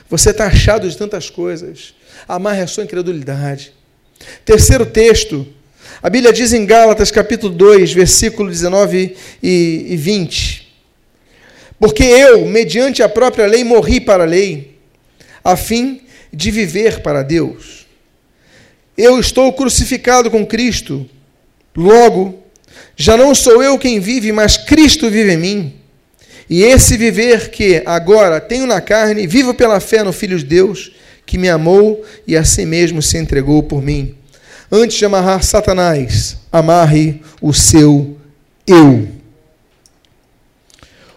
Você 0.09 0.29
está 0.29 0.47
achado 0.47 0.89
de 0.89 0.97
tantas 0.97 1.29
coisas. 1.29 1.93
Amarre 2.27 2.61
a 2.61 2.67
sua 2.67 2.83
incredulidade. 2.85 3.73
Terceiro 4.45 4.85
texto. 4.85 5.45
A 6.01 6.09
Bíblia 6.09 6.33
diz 6.33 6.53
em 6.53 6.65
Gálatas, 6.65 7.11
capítulo 7.11 7.53
2, 7.53 7.93
versículo 7.93 8.49
19 8.49 9.15
e 9.41 9.95
20. 9.97 10.67
Porque 11.79 12.03
eu, 12.03 12.45
mediante 12.45 13.03
a 13.03 13.09
própria 13.09 13.45
lei, 13.45 13.63
morri 13.63 13.99
para 13.99 14.23
a 14.23 14.27
lei, 14.27 14.77
a 15.43 15.55
fim 15.55 16.01
de 16.31 16.51
viver 16.51 17.01
para 17.01 17.23
Deus. 17.23 17.85
Eu 18.97 19.19
estou 19.19 19.51
crucificado 19.53 20.29
com 20.29 20.45
Cristo 20.45 21.09
Logo, 21.79 22.43
já 22.97 23.15
não 23.15 23.33
sou 23.33 23.63
eu 23.63 23.77
quem 23.77 24.01
vive, 24.01 24.33
mas 24.33 24.57
Cristo 24.57 25.09
vive 25.09 25.31
em 25.31 25.37
mim. 25.37 25.73
E 26.49 26.61
esse 26.61 26.97
viver 26.97 27.51
que 27.51 27.81
agora 27.85 28.41
tenho 28.41 28.65
na 28.65 28.81
carne, 28.81 29.25
vivo 29.25 29.53
pela 29.53 29.79
fé 29.79 30.03
no 30.03 30.11
Filho 30.11 30.37
de 30.37 30.43
Deus, 30.43 30.91
que 31.25 31.37
me 31.37 31.47
amou 31.47 32.03
e 32.27 32.35
a 32.35 32.43
si 32.43 32.65
mesmo 32.65 33.01
se 33.01 33.17
entregou 33.17 33.63
por 33.63 33.81
mim. 33.81 34.15
Antes 34.71 34.97
de 34.97 35.05
amarrar 35.05 35.43
Satanás, 35.43 36.37
amarre 36.51 37.21
o 37.41 37.51
seu 37.51 38.17
eu. 38.67 39.07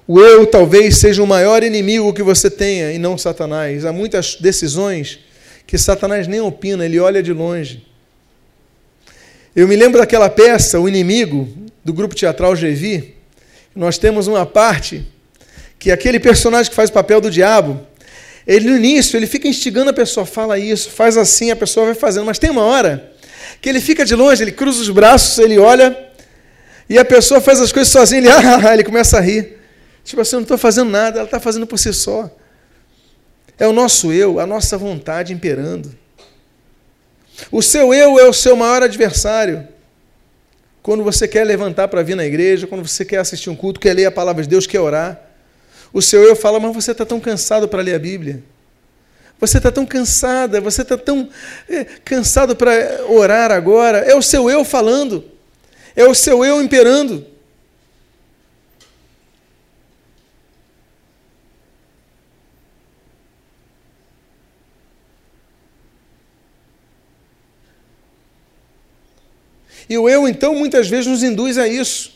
O 0.09 0.21
eu 0.21 0.47
talvez 0.47 0.97
seja 0.97 1.23
o 1.23 1.27
maior 1.27 1.63
inimigo 1.63 2.15
que 2.15 2.23
você 2.23 2.51
tenha 2.51 2.93
e 2.93 2.99
não 2.99 3.19
Satanás. 3.19 3.85
Há 3.85 3.93
muitas 3.93 4.37
decisões 4.37 5.19
que 5.67 5.77
Satanás 5.77 6.27
nem 6.27 6.41
opina, 6.41 6.87
ele 6.87 6.99
olha 6.99 7.23
de 7.23 7.33
longe. 7.33 7.87
Eu 9.55 9.69
me 9.69 9.77
lembro 9.77 10.01
daquela 10.01 10.31
peça, 10.31 10.81
O 10.81 10.89
Inimigo, 10.89 11.47
do 11.85 11.93
grupo 11.93 12.15
teatral 12.15 12.57
Gevi. 12.57 13.17
Nós 13.77 13.99
temos 13.99 14.27
uma 14.27 14.47
parte 14.47 15.07
que 15.79 15.91
aquele 15.91 16.19
personagem 16.19 16.71
que 16.71 16.77
faz 16.77 16.89
o 16.89 16.93
papel 16.93 17.21
do 17.21 17.31
diabo, 17.31 17.87
ele 18.47 18.71
no 18.71 18.77
início, 18.77 19.17
ele 19.17 19.27
fica 19.27 19.47
instigando 19.47 19.91
a 19.91 19.93
pessoa, 19.93 20.25
fala 20.25 20.59
isso, 20.59 20.91
faz 20.91 21.19
assim, 21.19 21.51
a 21.51 21.57
pessoa 21.57 21.87
vai 21.87 21.95
fazendo, 21.95 22.25
mas 22.25 22.39
tem 22.39 22.51
uma 22.51 22.65
hora 22.65 23.13
que 23.63 23.69
ele 23.69 23.81
fica 23.81 24.05
de 24.05 24.17
longe, 24.17 24.43
ele 24.43 24.51
cruza 24.51 24.83
os 24.83 24.91
braços, 24.91 25.39
ele 25.39 25.57
olha, 25.57 25.97
e 26.89 26.99
a 26.99 27.05
pessoa 27.05 27.41
faz 27.41 27.61
as 27.61 27.71
coisas 27.71 27.93
sozinha, 27.93 28.19
ele, 28.19 28.29
ah, 28.29 28.75
ele 28.75 28.83
começa 28.83 29.17
a 29.17 29.21
rir. 29.21 29.57
Tipo 30.03 30.21
assim, 30.21 30.35
eu 30.35 30.41
não 30.41 30.43
estou 30.43 30.59
fazendo 30.59 30.91
nada, 30.91 31.21
ela 31.21 31.27
está 31.27 31.39
fazendo 31.39 31.65
por 31.65 31.79
si 31.79 31.93
só. 31.93 32.29
É 33.57 33.65
o 33.65 33.73
nosso 33.73 34.13
eu, 34.13 34.41
a 34.41 34.47
nossa 34.47 34.77
vontade 34.77 35.33
imperando. 35.33 35.97
O 37.53 37.63
seu 37.63 37.95
eu 37.95 38.19
é 38.19 38.29
o 38.29 38.33
seu 38.33 38.57
maior 38.57 38.83
adversário. 38.83 39.69
Quando 40.83 41.05
você 41.05 41.29
quer 41.29 41.45
levantar 41.45 41.87
para 41.87 42.03
vir 42.03 42.17
na 42.17 42.27
igreja, 42.27 42.67
quando 42.67 42.87
você 42.87 43.05
quer 43.05 43.19
assistir 43.19 43.49
um 43.49 43.55
culto, 43.55 43.79
quer 43.79 43.95
ler 43.95 44.07
a 44.07 44.11
palavra 44.11 44.43
de 44.43 44.49
Deus, 44.49 44.67
quer 44.67 44.81
orar, 44.81 45.23
o 45.93 46.03
seu 46.03 46.25
eu 46.25 46.35
fala, 46.35 46.59
mas 46.59 46.75
você 46.75 46.91
está 46.91 47.07
tão 47.07 47.21
cansado 47.21 47.69
para 47.69 47.81
ler 47.81 47.95
a 47.95 47.99
Bíblia. 48.01 48.43
Você 49.43 49.59
está 49.59 49.73
tão 49.73 49.85
cansada, 49.85 50.61
você 50.61 50.83
está 50.83 50.97
tão 50.97 51.29
é, 51.69 51.83
cansado 52.05 52.55
para 52.55 53.05
orar 53.09 53.51
agora. 53.51 53.99
É 53.99 54.15
o 54.15 54.23
seu 54.23 54.49
eu 54.49 54.65
falando, 54.65 55.25
é 55.97 56.05
o 56.05 56.15
seu 56.15 56.45
eu 56.45 56.63
imperando. 56.63 57.27
E 69.89 69.99
o 69.99 70.09
eu, 70.09 70.29
então, 70.29 70.55
muitas 70.55 70.87
vezes 70.87 71.09
nos 71.09 71.25
induz 71.25 71.59
a 71.59 71.67
isso. 71.67 72.13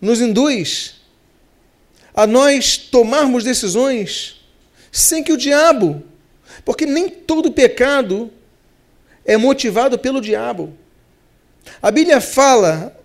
Nos 0.00 0.20
induz 0.20 1.00
a 2.14 2.28
nós 2.28 2.76
tomarmos 2.76 3.42
decisões 3.42 4.43
sem 4.94 5.24
que 5.24 5.32
o 5.32 5.36
diabo, 5.36 6.04
porque 6.64 6.86
nem 6.86 7.08
todo 7.08 7.50
pecado 7.50 8.30
é 9.24 9.36
motivado 9.36 9.98
pelo 9.98 10.20
diabo. 10.20 10.72
A 11.82 11.90
Bíblia 11.90 12.20
fala, 12.20 12.96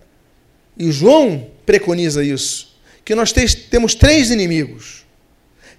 e 0.77 0.91
João 0.91 1.49
preconiza 1.65 2.23
isso, 2.23 2.77
que 3.03 3.15
nós 3.15 3.33
temos 3.71 3.95
três 3.95 4.29
inimigos: 4.29 5.03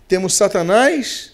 temos 0.08 0.34
Satanás, 0.34 1.32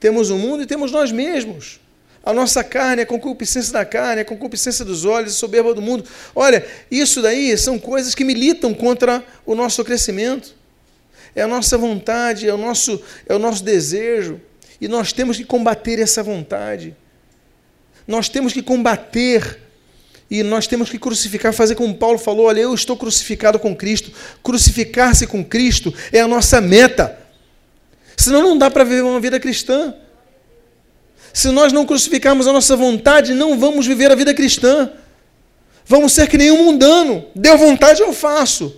temos 0.00 0.30
o 0.30 0.38
mundo 0.38 0.62
e 0.62 0.66
temos 0.66 0.90
nós 0.90 1.12
mesmos 1.12 1.78
a 2.24 2.32
nossa 2.32 2.64
carne, 2.64 3.02
a 3.02 3.06
concupiscência 3.06 3.72
da 3.72 3.84
carne, 3.84 4.22
a 4.22 4.24
concupiscência 4.24 4.84
dos 4.84 5.04
olhos, 5.04 5.32
a 5.32 5.36
soberba 5.36 5.72
do 5.72 5.80
mundo. 5.80 6.04
Olha, 6.34 6.66
isso 6.90 7.22
daí 7.22 7.56
são 7.56 7.78
coisas 7.78 8.16
que 8.16 8.24
militam 8.24 8.74
contra 8.74 9.24
o 9.44 9.54
nosso 9.54 9.84
crescimento. 9.84 10.55
É 11.36 11.42
a 11.42 11.46
nossa 11.46 11.76
vontade, 11.78 12.48
é 12.48 12.54
o 12.54 12.56
nosso, 12.56 13.00
é 13.28 13.34
o 13.34 13.38
nosso 13.38 13.62
desejo. 13.62 14.40
E 14.80 14.88
nós 14.88 15.12
temos 15.12 15.36
que 15.36 15.44
combater 15.44 15.98
essa 15.98 16.22
vontade. 16.22 16.96
Nós 18.08 18.28
temos 18.28 18.52
que 18.52 18.62
combater 18.62 19.60
E 20.28 20.42
nós 20.42 20.66
temos 20.66 20.90
que 20.90 20.98
crucificar, 20.98 21.52
fazer 21.52 21.76
como 21.76 21.94
Paulo 21.94 22.18
falou: 22.18 22.46
olha, 22.46 22.60
eu 22.60 22.74
estou 22.74 22.96
crucificado 22.96 23.58
com 23.58 23.76
Cristo. 23.76 24.10
Crucificar-se 24.42 25.26
com 25.26 25.44
Cristo 25.44 25.94
é 26.10 26.20
a 26.20 26.26
nossa 26.26 26.60
meta. 26.60 27.16
Senão 28.16 28.42
não 28.42 28.58
dá 28.58 28.70
para 28.70 28.82
viver 28.82 29.02
uma 29.02 29.20
vida 29.20 29.38
cristã. 29.38 29.94
Se 31.32 31.48
nós 31.50 31.72
não 31.72 31.84
crucificarmos 31.84 32.46
a 32.46 32.52
nossa 32.52 32.74
vontade, 32.74 33.34
não 33.34 33.58
vamos 33.58 33.86
viver 33.86 34.10
a 34.10 34.14
vida 34.14 34.34
cristã. 34.34 34.90
Vamos 35.84 36.12
ser 36.12 36.28
que 36.28 36.38
nem 36.38 36.50
um 36.50 36.64
mundano. 36.64 37.26
Deu 37.34 37.56
vontade, 37.56 38.00
eu 38.00 38.12
faço. 38.12 38.74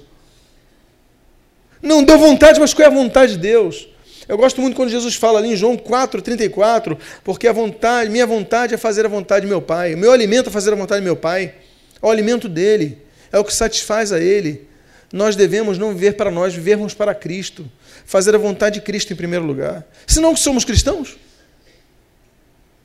Não 1.82 2.02
deu 2.02 2.18
vontade, 2.18 2.58
mas 2.58 2.74
qual 2.74 2.84
é 2.84 2.90
a 2.90 2.94
vontade 2.94 3.32
de 3.32 3.38
Deus? 3.38 3.88
Eu 4.28 4.36
gosto 4.36 4.60
muito 4.60 4.76
quando 4.76 4.90
Jesus 4.90 5.14
fala 5.14 5.38
ali 5.38 5.52
em 5.52 5.56
João 5.56 5.76
4,34, 5.76 6.98
porque 7.24 7.48
a 7.48 7.52
vontade, 7.52 8.10
minha 8.10 8.26
vontade 8.26 8.74
é 8.74 8.76
fazer 8.76 9.06
a 9.06 9.08
vontade 9.08 9.46
de 9.46 9.48
meu 9.48 9.62
Pai. 9.62 9.94
O 9.94 9.98
meu 9.98 10.12
alimento 10.12 10.50
é 10.50 10.52
fazer 10.52 10.72
a 10.72 10.76
vontade 10.76 11.00
de 11.00 11.04
meu 11.06 11.16
Pai. 11.16 11.54
É 12.02 12.06
o 12.06 12.10
alimento 12.10 12.46
dele. 12.48 12.98
É 13.32 13.38
o 13.38 13.44
que 13.44 13.54
satisfaz 13.54 14.12
a 14.12 14.20
ele. 14.20 14.68
Nós 15.10 15.34
devemos 15.34 15.78
não 15.78 15.94
viver 15.94 16.14
para 16.14 16.30
nós, 16.30 16.54
vivermos 16.54 16.92
para 16.92 17.14
Cristo. 17.14 17.70
Fazer 18.04 18.34
a 18.34 18.38
vontade 18.38 18.74
de 18.74 18.80
Cristo 18.82 19.12
em 19.14 19.16
primeiro 19.16 19.46
lugar. 19.46 19.86
Se 20.06 20.20
não 20.20 20.36
somos 20.36 20.64
cristãos? 20.64 21.16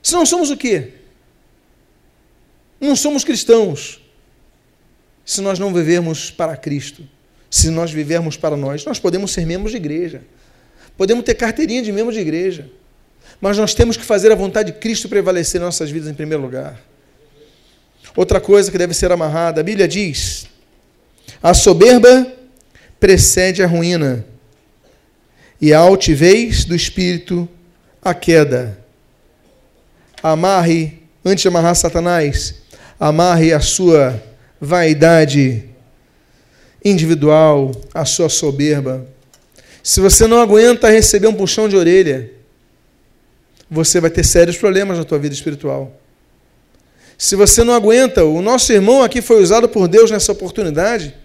Se 0.02 0.14
não 0.14 0.26
somos 0.26 0.50
o 0.50 0.56
quê? 0.56 0.94
Não 2.80 2.96
somos 2.96 3.26
cristãos. 3.26 4.02
Se 5.26 5.42
nós 5.42 5.60
não 5.60 5.74
vivermos 5.74 6.32
para 6.32 6.56
Cristo. 6.56 7.08
Se 7.54 7.70
nós 7.70 7.92
vivermos 7.92 8.36
para 8.36 8.58
nós, 8.58 8.84
nós 8.84 8.98
podemos 8.98 9.32
ser 9.32 9.46
membros 9.46 9.70
de 9.70 9.78
igreja. 9.78 10.24
Podemos 10.98 11.24
ter 11.24 11.36
carteirinha 11.36 11.84
de 11.84 11.92
membro 11.92 12.12
de 12.12 12.20
igreja, 12.20 12.68
mas 13.40 13.60
nós 13.60 13.76
temos 13.76 13.96
que 13.96 14.04
fazer 14.04 14.32
a 14.32 14.36
vontade 14.36 14.72
de 14.72 14.80
Cristo 14.80 15.08
prevalecer 15.08 15.62
em 15.62 15.64
nossas 15.64 15.92
vidas 15.92 16.10
em 16.10 16.16
primeiro 16.16 16.42
lugar. 16.42 16.82
Outra 18.16 18.42
coisa 18.42 18.72
que 18.72 18.78
deve 18.78 18.96
ser 18.96 19.12
amarrada, 19.12 19.62
a 19.62 19.64
Bíblia 19.64 19.88
diz: 19.88 20.48
a 21.44 21.54
soberba 21.54 22.26
precede 23.00 23.62
a 23.62 23.68
ruína, 23.68 24.26
e 25.62 25.72
a 25.72 25.78
altivez 25.78 26.66
do 26.66 26.76
espírito 26.76 27.48
a 28.02 28.16
queda. 28.16 28.80
Amarre, 30.24 31.04
antes 31.24 31.44
de 31.44 31.50
amarrar 31.50 31.76
Satanás, 31.76 32.56
amarre 33.00 33.54
a 33.54 33.60
sua 33.60 34.20
vaidade 34.60 35.70
individual, 36.84 37.72
a 37.94 38.06
sua 38.06 38.30
soberba. 38.30 39.08
Se 39.82 40.00
você 40.00 40.28
não 40.28 40.42
aguenta 40.42 40.90
receber 40.90 41.28
um 41.28 41.34
puxão 41.34 41.68
de 41.68 41.76
orelha, 41.76 42.32
você 43.70 44.00
vai 44.00 44.10
ter 44.10 44.24
sérios 44.24 44.58
problemas 44.58 44.98
na 44.98 45.04
tua 45.04 45.20
vida 45.20 45.34
espiritual. 45.34 45.92
Se 47.18 47.36
você 47.36 47.64
não 47.64 47.74
aguenta, 47.74 48.24
o 48.24 48.42
nosso 48.42 48.72
irmão 48.72 49.02
aqui 49.04 49.22
foi 49.22 49.42
usado 49.42 49.70
por 49.70 49.88
Deus 49.88 50.12
nessa 50.12 50.32
oportunidade 50.32 51.16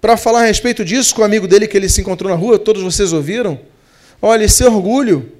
para 0.00 0.16
falar 0.16 0.42
a 0.42 0.46
respeito 0.46 0.84
disso 0.84 1.14
com 1.14 1.22
o 1.22 1.24
amigo 1.24 1.48
dele 1.48 1.66
que 1.66 1.76
ele 1.76 1.88
se 1.88 2.00
encontrou 2.00 2.30
na 2.30 2.36
rua, 2.36 2.58
todos 2.58 2.82
vocês 2.82 3.12
ouviram? 3.12 3.58
Olha, 4.20 4.44
esse 4.44 4.64
orgulho. 4.64 5.32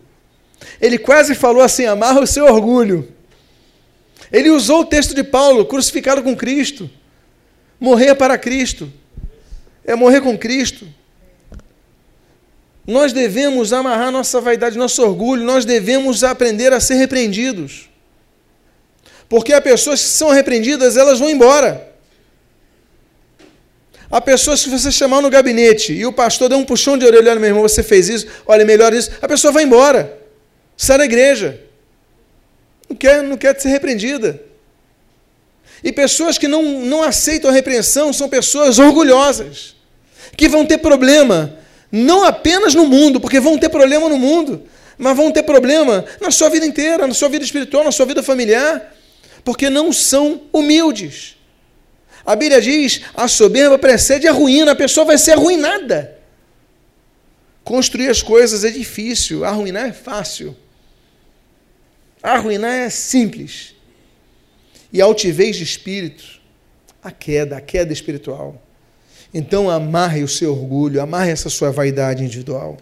Ele 0.81 0.99
quase 0.99 1.35
falou 1.35 1.63
assim: 1.63 1.85
amarra 1.87 2.21
o 2.21 2.27
seu 2.27 2.47
orgulho. 2.47 3.09
Ele 4.33 4.51
usou 4.51 4.81
o 4.81 4.85
texto 4.85 5.15
de 5.15 5.23
Paulo, 5.23 5.65
crucificado 5.67 6.23
com 6.23 6.35
Cristo. 6.35 6.91
Morrer 7.79 8.15
para 8.15 8.39
Cristo. 8.39 8.93
É 9.85 9.95
morrer 9.95 10.21
com 10.21 10.37
Cristo. 10.37 10.87
Nós 12.87 13.13
devemos 13.13 13.73
amarrar 13.73 14.13
nossa 14.13 14.41
vaidade, 14.41 14.79
nosso 14.79 15.03
orgulho, 15.03 15.43
nós 15.45 15.65
devemos 15.65 16.23
aprender 16.23 16.73
a 16.73 16.79
ser 16.79 16.95
repreendidos. 16.95 17.91
Porque 19.29 19.53
há 19.53 19.61
pessoas 19.61 20.01
que 20.01 20.09
são 20.09 20.31
repreendidas, 20.31 20.97
elas 20.97 21.19
vão 21.19 21.29
embora. 21.29 21.93
Há 24.09 24.21
pessoas 24.21 24.63
que 24.63 24.71
você 24.71 24.93
chamar 24.93 25.21
no 25.21 25.29
gabinete 25.29 25.93
e 25.93 26.07
o 26.07 26.13
pastor 26.13 26.49
dá 26.49 26.57
um 26.57 26.65
puxão 26.65 26.97
de 26.97 27.05
orelha, 27.05 27.33
olha, 27.33 27.41
meu 27.41 27.49
irmão, 27.49 27.63
você 27.63 27.83
fez 27.83 28.09
isso, 28.09 28.27
olha, 28.47 28.65
melhor 28.65 28.95
isso, 28.95 29.11
a 29.21 29.27
pessoa 29.27 29.53
vai 29.53 29.65
embora, 29.65 30.17
sai 30.77 30.99
da 30.99 31.05
igreja. 31.05 31.61
Não 32.89 32.97
quer, 32.97 33.23
não 33.25 33.37
quer 33.37 33.61
ser 33.61 33.69
repreendida. 33.69 34.41
E 35.87 35.93
pessoas 35.93 36.37
que 36.37 36.49
não, 36.49 36.65
não 36.65 37.01
aceitam 37.05 37.49
a 37.49 37.53
repreensão 37.53 38.13
são 38.13 38.29
pessoas 38.29 38.81
orgulhosas, 38.81 39.77
que 40.37 40.49
vão 40.49 40.67
ter 40.67 40.79
problema 40.79 41.61
não 41.93 42.25
apenas 42.25 42.75
no 42.75 42.89
mundo, 42.89 43.21
porque 43.21 43.39
vão 43.39 43.57
ter 43.57 43.69
problema 43.69 44.09
no 44.09 44.19
mundo, 44.19 44.65
mas 44.99 45.17
vão 45.17 45.31
ter 45.31 45.45
problema 45.45 46.05
na 46.21 46.33
sua 46.33 46.51
vida 46.51 46.67
inteira, 46.67 47.07
na 47.07 47.15
sua 47.15 47.29
vida 47.29 47.45
espiritual, 47.45 47.85
na 47.85 47.93
sua 47.93 48.05
vida 48.05 48.21
familiar, 48.21 48.97
porque 49.45 49.71
não 49.71 49.93
são 49.93 50.43
humildes. 50.53 51.37
A 52.25 52.35
Bíblia 52.35 52.61
diz: 52.61 53.03
a 53.15 53.29
soberba 53.29 53.79
precede 53.79 54.27
a 54.27 54.33
ruína, 54.33 54.73
a 54.73 54.77
pessoa 54.77 55.07
vai 55.07 55.17
ser 55.17 55.35
arruinada. 55.35 56.19
Construir 57.63 58.09
as 58.09 58.23
coisas 58.23 58.65
é 58.65 58.71
difícil, 58.71 59.45
arruinar 59.45 59.87
é 59.87 59.93
fácil. 59.93 60.57
Arruinar 62.21 62.75
é 62.75 62.91
simples. 62.91 63.76
E 64.93 65.01
altivez 65.01 65.57
de 65.57 65.65
espírito, 65.65 66.41
a 67.03 67.11
queda, 67.11 67.57
a 67.57 67.61
queda 67.61 67.93
espiritual. 67.93 68.61
Então 69.33 69.69
amarre 69.69 70.23
o 70.23 70.29
seu 70.29 70.53
orgulho, 70.53 71.01
amarre 71.01 71.31
essa 71.31 71.51
sua 71.51 71.71
vaidade 71.71 72.25
individual. 72.25 72.79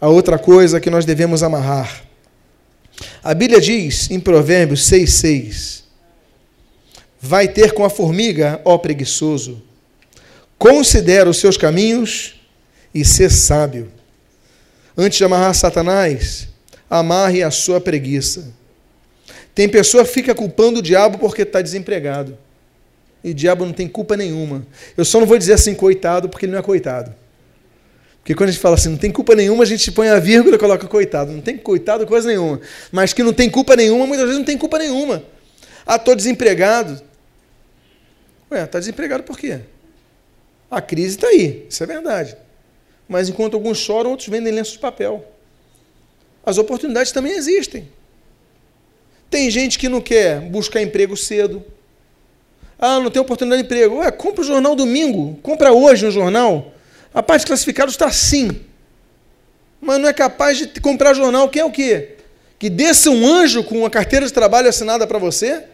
A 0.00 0.08
outra 0.08 0.38
coisa 0.38 0.80
que 0.80 0.90
nós 0.90 1.04
devemos 1.04 1.42
amarrar. 1.42 2.04
A 3.22 3.34
Bíblia 3.34 3.60
diz 3.60 4.10
em 4.10 4.18
Provérbios 4.18 4.90
6,6: 4.90 5.82
Vai 7.20 7.48
ter 7.48 7.72
com 7.72 7.84
a 7.84 7.90
formiga, 7.90 8.60
ó 8.64 8.78
preguiçoso, 8.78 9.62
considera 10.58 11.28
os 11.28 11.38
seus 11.38 11.56
caminhos 11.56 12.40
e 12.94 13.04
ser 13.04 13.30
sábio. 13.30 13.92
Antes 14.96 15.18
de 15.18 15.24
amarrar 15.24 15.54
Satanás, 15.54 16.48
amarre 16.88 17.42
a 17.42 17.50
sua 17.50 17.80
preguiça. 17.80 18.52
Tem 19.54 19.68
pessoa 19.68 20.04
que 20.04 20.10
fica 20.10 20.34
culpando 20.34 20.78
o 20.78 20.82
diabo 20.82 21.18
porque 21.18 21.42
está 21.42 21.60
desempregado. 21.60 22.36
E 23.22 23.30
o 23.30 23.34
diabo 23.34 23.66
não 23.66 23.72
tem 23.72 23.88
culpa 23.88 24.16
nenhuma. 24.16 24.66
Eu 24.96 25.04
só 25.04 25.20
não 25.20 25.26
vou 25.26 25.36
dizer 25.36 25.52
assim, 25.54 25.74
coitado, 25.74 26.28
porque 26.28 26.46
ele 26.46 26.52
não 26.52 26.58
é 26.58 26.62
coitado. 26.62 27.14
Porque 28.18 28.34
quando 28.34 28.48
a 28.48 28.52
gente 28.52 28.60
fala 28.60 28.76
assim, 28.76 28.90
não 28.90 28.98
tem 28.98 29.10
culpa 29.10 29.34
nenhuma, 29.34 29.62
a 29.62 29.66
gente 29.66 29.90
põe 29.92 30.08
a 30.08 30.18
vírgula 30.18 30.56
e 30.56 30.58
coloca 30.58 30.86
coitado. 30.86 31.32
Não 31.32 31.40
tem 31.40 31.56
coitado 31.56 32.06
coisa 32.06 32.28
nenhuma. 32.28 32.60
Mas 32.92 33.12
que 33.12 33.22
não 33.22 33.32
tem 33.32 33.50
culpa 33.50 33.76
nenhuma, 33.76 34.06
muitas 34.06 34.24
vezes 34.24 34.38
não 34.38 34.44
tem 34.44 34.56
culpa 34.56 34.78
nenhuma. 34.78 35.22
Ah, 35.86 35.96
estou 35.96 36.14
desempregado. 36.14 37.02
Ué, 38.50 38.62
está 38.64 38.78
desempregado 38.78 39.22
por 39.22 39.38
quê? 39.38 39.60
A 40.70 40.80
crise 40.80 41.16
está 41.16 41.28
aí, 41.28 41.66
isso 41.68 41.82
é 41.82 41.86
verdade. 41.86 42.36
Mas 43.08 43.28
enquanto 43.28 43.54
alguns 43.54 43.78
choram, 43.78 44.10
outros 44.10 44.28
vendem 44.28 44.52
lenços 44.52 44.74
de 44.74 44.78
papel. 44.78 45.24
As 46.44 46.58
oportunidades 46.58 47.10
também 47.10 47.32
existem. 47.32 47.88
Tem 49.30 49.48
gente 49.48 49.78
que 49.78 49.88
não 49.88 50.00
quer 50.00 50.40
buscar 50.40 50.82
emprego 50.82 51.16
cedo, 51.16 51.64
ah, 52.80 52.98
não 52.98 53.10
tem 53.10 53.20
oportunidade 53.20 53.62
de 53.62 53.66
emprego. 53.66 53.96
Ué, 53.96 54.10
compra 54.10 54.40
o 54.40 54.44
jornal 54.44 54.74
domingo, 54.74 55.38
compra 55.42 55.70
hoje 55.70 56.06
no 56.06 56.10
jornal. 56.10 56.72
A 57.12 57.22
parte 57.22 57.42
de 57.42 57.48
classificados 57.48 57.92
está 57.92 58.06
assim. 58.06 58.58
Mas 59.78 60.00
não 60.00 60.08
é 60.08 60.12
capaz 60.14 60.56
de 60.56 60.80
comprar 60.80 61.12
jornal, 61.12 61.48
que 61.50 61.60
é 61.60 61.64
o 61.64 61.70
quê? 61.70 62.16
Que 62.58 62.70
desça 62.70 63.10
um 63.10 63.26
anjo 63.26 63.62
com 63.64 63.78
uma 63.78 63.90
carteira 63.90 64.24
de 64.24 64.32
trabalho 64.32 64.68
assinada 64.68 65.06
para 65.06 65.18
você? 65.18 65.64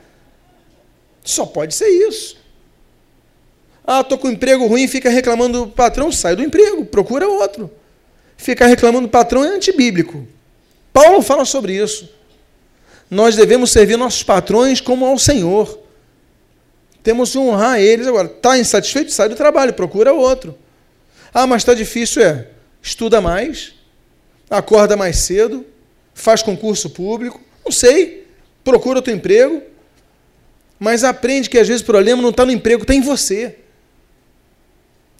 Só 1.24 1.46
pode 1.46 1.74
ser 1.74 1.88
isso. 1.88 2.36
Ah, 3.86 4.00
estou 4.00 4.18
com 4.18 4.26
um 4.26 4.32
emprego 4.32 4.66
ruim, 4.66 4.88
fica 4.88 5.08
reclamando 5.08 5.66
do 5.66 5.68
patrão, 5.68 6.10
sai 6.10 6.34
do 6.34 6.42
emprego, 6.42 6.84
procura 6.84 7.28
outro. 7.28 7.70
Ficar 8.36 8.66
reclamando 8.66 9.06
do 9.06 9.10
patrão 9.10 9.44
é 9.44 9.48
antibíblico. 9.48 10.26
Paulo 10.92 11.22
fala 11.22 11.44
sobre 11.44 11.76
isso. 11.76 12.15
Nós 13.10 13.36
devemos 13.36 13.70
servir 13.70 13.96
nossos 13.96 14.22
patrões 14.22 14.80
como 14.80 15.06
ao 15.06 15.18
Senhor. 15.18 15.80
Temos 17.02 17.30
que 17.30 17.38
honrar 17.38 17.80
eles 17.80 18.06
agora. 18.06 18.26
Está 18.26 18.58
insatisfeito? 18.58 19.12
Sai 19.12 19.28
do 19.28 19.36
trabalho, 19.36 19.72
procura 19.72 20.12
outro. 20.12 20.56
Ah, 21.32 21.46
mas 21.46 21.62
está 21.62 21.74
difícil, 21.74 22.22
é. 22.22 22.48
Estuda 22.82 23.20
mais, 23.20 23.74
acorda 24.48 24.96
mais 24.96 25.18
cedo, 25.18 25.66
faz 26.14 26.42
concurso 26.42 26.90
público, 26.90 27.40
não 27.64 27.72
sei, 27.72 28.26
procura 28.64 28.98
outro 28.98 29.12
emprego, 29.12 29.62
mas 30.78 31.04
aprende 31.04 31.50
que 31.50 31.58
às 31.58 31.66
vezes 31.66 31.82
o 31.82 31.86
problema 31.86 32.22
não 32.22 32.30
está 32.30 32.44
no 32.44 32.52
emprego, 32.52 32.82
está 32.82 32.94
em 32.94 33.00
você. 33.00 33.56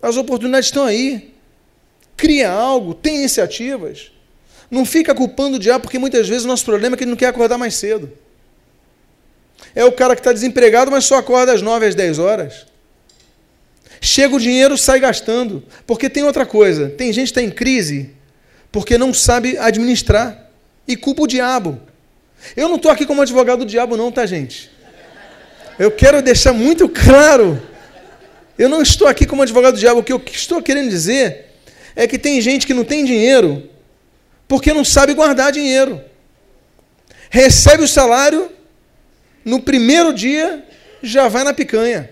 As 0.01 0.17
oportunidades 0.17 0.69
estão 0.69 0.85
aí. 0.85 1.35
Cria 2.17 2.51
algo, 2.51 2.95
tem 2.95 3.17
iniciativas. 3.17 4.11
Não 4.71 4.85
fica 4.85 5.15
culpando 5.15 5.57
o 5.57 5.59
diabo, 5.59 5.83
porque 5.83 5.99
muitas 5.99 6.29
vezes 6.29 6.45
o 6.45 6.49
nosso 6.49 6.65
problema 6.65 6.95
é 6.95 6.97
que 6.97 7.05
ele 7.05 7.11
não 7.11 7.17
quer 7.17 7.27
acordar 7.27 7.57
mais 7.57 7.75
cedo. 7.75 8.11
É 9.75 9.85
o 9.85 9.93
cara 9.93 10.15
que 10.15 10.21
está 10.21 10.33
desempregado, 10.33 10.91
mas 10.91 11.05
só 11.05 11.17
acorda 11.17 11.53
às 11.53 11.63
9, 11.63 11.87
às 11.87 11.95
10 11.95 12.19
horas. 12.19 12.67
Chega 14.01 14.35
o 14.35 14.41
dinheiro, 14.41 14.77
sai 14.77 15.01
gastando. 15.01 15.63
Porque 15.87 16.09
tem 16.09 16.23
outra 16.23 16.45
coisa: 16.45 16.89
tem 16.91 17.13
gente 17.13 17.33
que 17.33 17.39
está 17.39 17.43
em 17.43 17.51
crise 17.51 18.11
porque 18.71 18.99
não 18.99 19.15
sabe 19.15 19.57
administrar 19.57 20.51
e 20.87 20.97
culpa 20.97 21.23
o 21.23 21.27
diabo. 21.27 21.81
Eu 22.57 22.69
não 22.69 22.77
estou 22.77 22.91
aqui 22.91 23.07
como 23.07 23.23
advogado 23.23 23.61
do 23.61 23.65
diabo, 23.65 23.97
não, 23.97 24.13
tá, 24.13 24.27
gente? 24.27 24.71
Eu 25.79 25.91
quero 25.91 26.21
deixar 26.21 26.53
muito 26.53 26.89
claro. 26.89 27.61
Eu 28.59 28.69
não 28.69 28.83
estou 28.83 29.09
aqui 29.09 29.27
como 29.27 29.43
advogado 29.43 29.75
do 29.75 29.81
diabo. 29.81 30.01
O 30.01 30.03
que 30.03 30.13
eu 30.13 30.23
estou 30.31 30.63
querendo 30.63 30.89
dizer 30.89 31.47
é 31.95 32.07
que 32.07 32.19
tem 32.19 32.41
gente 32.41 32.67
que 32.67 32.75
não 32.75 32.85
tem 32.85 33.05
dinheiro 33.05 33.69
porque 34.49 34.73
não 34.73 34.85
sabe 34.85 35.15
guardar 35.15 35.53
dinheiro. 35.53 36.01
Recebe 37.31 37.83
o 37.83 37.89
salário, 37.89 38.51
no 39.45 39.61
primeiro 39.61 40.13
dia 40.13 40.65
já 41.03 41.29
vai 41.29 41.45
na 41.45 41.55
picanha. 41.55 42.11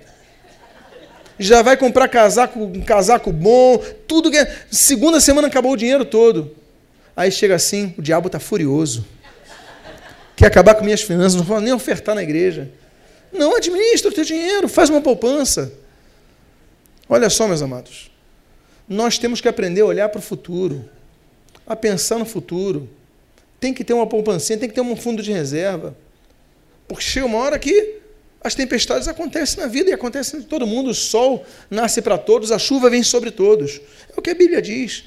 Já 1.38 1.62
vai 1.62 1.76
comprar 1.76 2.08
casaco, 2.08 2.60
um 2.60 2.82
casaco 2.82 3.32
bom, 3.32 3.78
tudo 4.06 4.30
que 4.30 4.36
é. 4.36 4.56
Segunda 4.70 5.20
semana 5.20 5.48
acabou 5.48 5.72
o 5.72 5.76
dinheiro 5.76 6.04
todo. 6.04 6.54
Aí 7.16 7.30
chega 7.30 7.54
assim, 7.54 7.94
o 7.98 8.02
diabo 8.02 8.26
está 8.28 8.38
furioso. 8.38 9.04
Quer 10.36 10.46
acabar 10.46 10.74
com 10.74 10.84
minhas 10.84 11.02
finanças, 11.02 11.34
não 11.34 11.44
pode 11.44 11.64
nem 11.64 11.72
ofertar 11.72 12.14
na 12.14 12.22
igreja. 12.22 12.70
Não, 13.32 13.56
administra 13.56 14.10
o 14.10 14.14
teu 14.14 14.24
dinheiro, 14.24 14.68
faz 14.68 14.90
uma 14.90 15.00
poupança. 15.00 15.72
Olha 17.08 17.28
só, 17.28 17.46
meus 17.46 17.62
amados. 17.62 18.10
Nós 18.88 19.18
temos 19.18 19.40
que 19.40 19.48
aprender 19.48 19.80
a 19.80 19.86
olhar 19.86 20.08
para 20.08 20.18
o 20.18 20.22
futuro, 20.22 20.88
a 21.66 21.74
pensar 21.74 22.18
no 22.18 22.24
futuro. 22.24 22.88
Tem 23.58 23.72
que 23.72 23.84
ter 23.84 23.94
uma 23.94 24.06
poupancinha, 24.06 24.58
tem 24.58 24.68
que 24.68 24.74
ter 24.74 24.80
um 24.80 24.96
fundo 24.96 25.22
de 25.22 25.32
reserva. 25.32 25.96
Porque 26.86 27.02
chega 27.02 27.26
uma 27.26 27.38
hora 27.38 27.58
que 27.58 28.00
as 28.42 28.54
tempestades 28.54 29.08
acontecem 29.08 29.60
na 29.60 29.66
vida 29.66 29.88
e 29.88 29.92
acontecem 29.92 30.40
em 30.40 30.42
todo 30.42 30.66
mundo. 30.66 30.90
O 30.90 30.94
sol 30.94 31.44
nasce 31.70 32.02
para 32.02 32.18
todos, 32.18 32.52
a 32.52 32.58
chuva 32.58 32.90
vem 32.90 33.02
sobre 33.02 33.30
todos. 33.30 33.80
É 34.10 34.18
o 34.18 34.22
que 34.22 34.30
a 34.30 34.34
Bíblia 34.34 34.60
diz. 34.60 35.04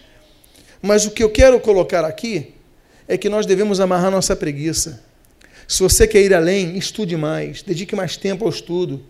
Mas 0.82 1.06
o 1.06 1.12
que 1.12 1.24
eu 1.24 1.30
quero 1.30 1.60
colocar 1.60 2.04
aqui 2.04 2.54
é 3.08 3.18
que 3.18 3.30
nós 3.30 3.46
devemos 3.46 3.80
amarrar 3.80 4.10
nossa 4.10 4.36
preguiça. 4.36 5.04
Se 5.68 5.84
você 5.84 6.08
quer 6.08 6.22
ir 6.22 6.34
além, 6.34 6.78
estude 6.78 7.16
mais, 7.16 7.62
dedique 7.62 7.96
mais 7.96 8.18
tempo 8.18 8.46
ao 8.46 8.50
estudo. 8.50 9.04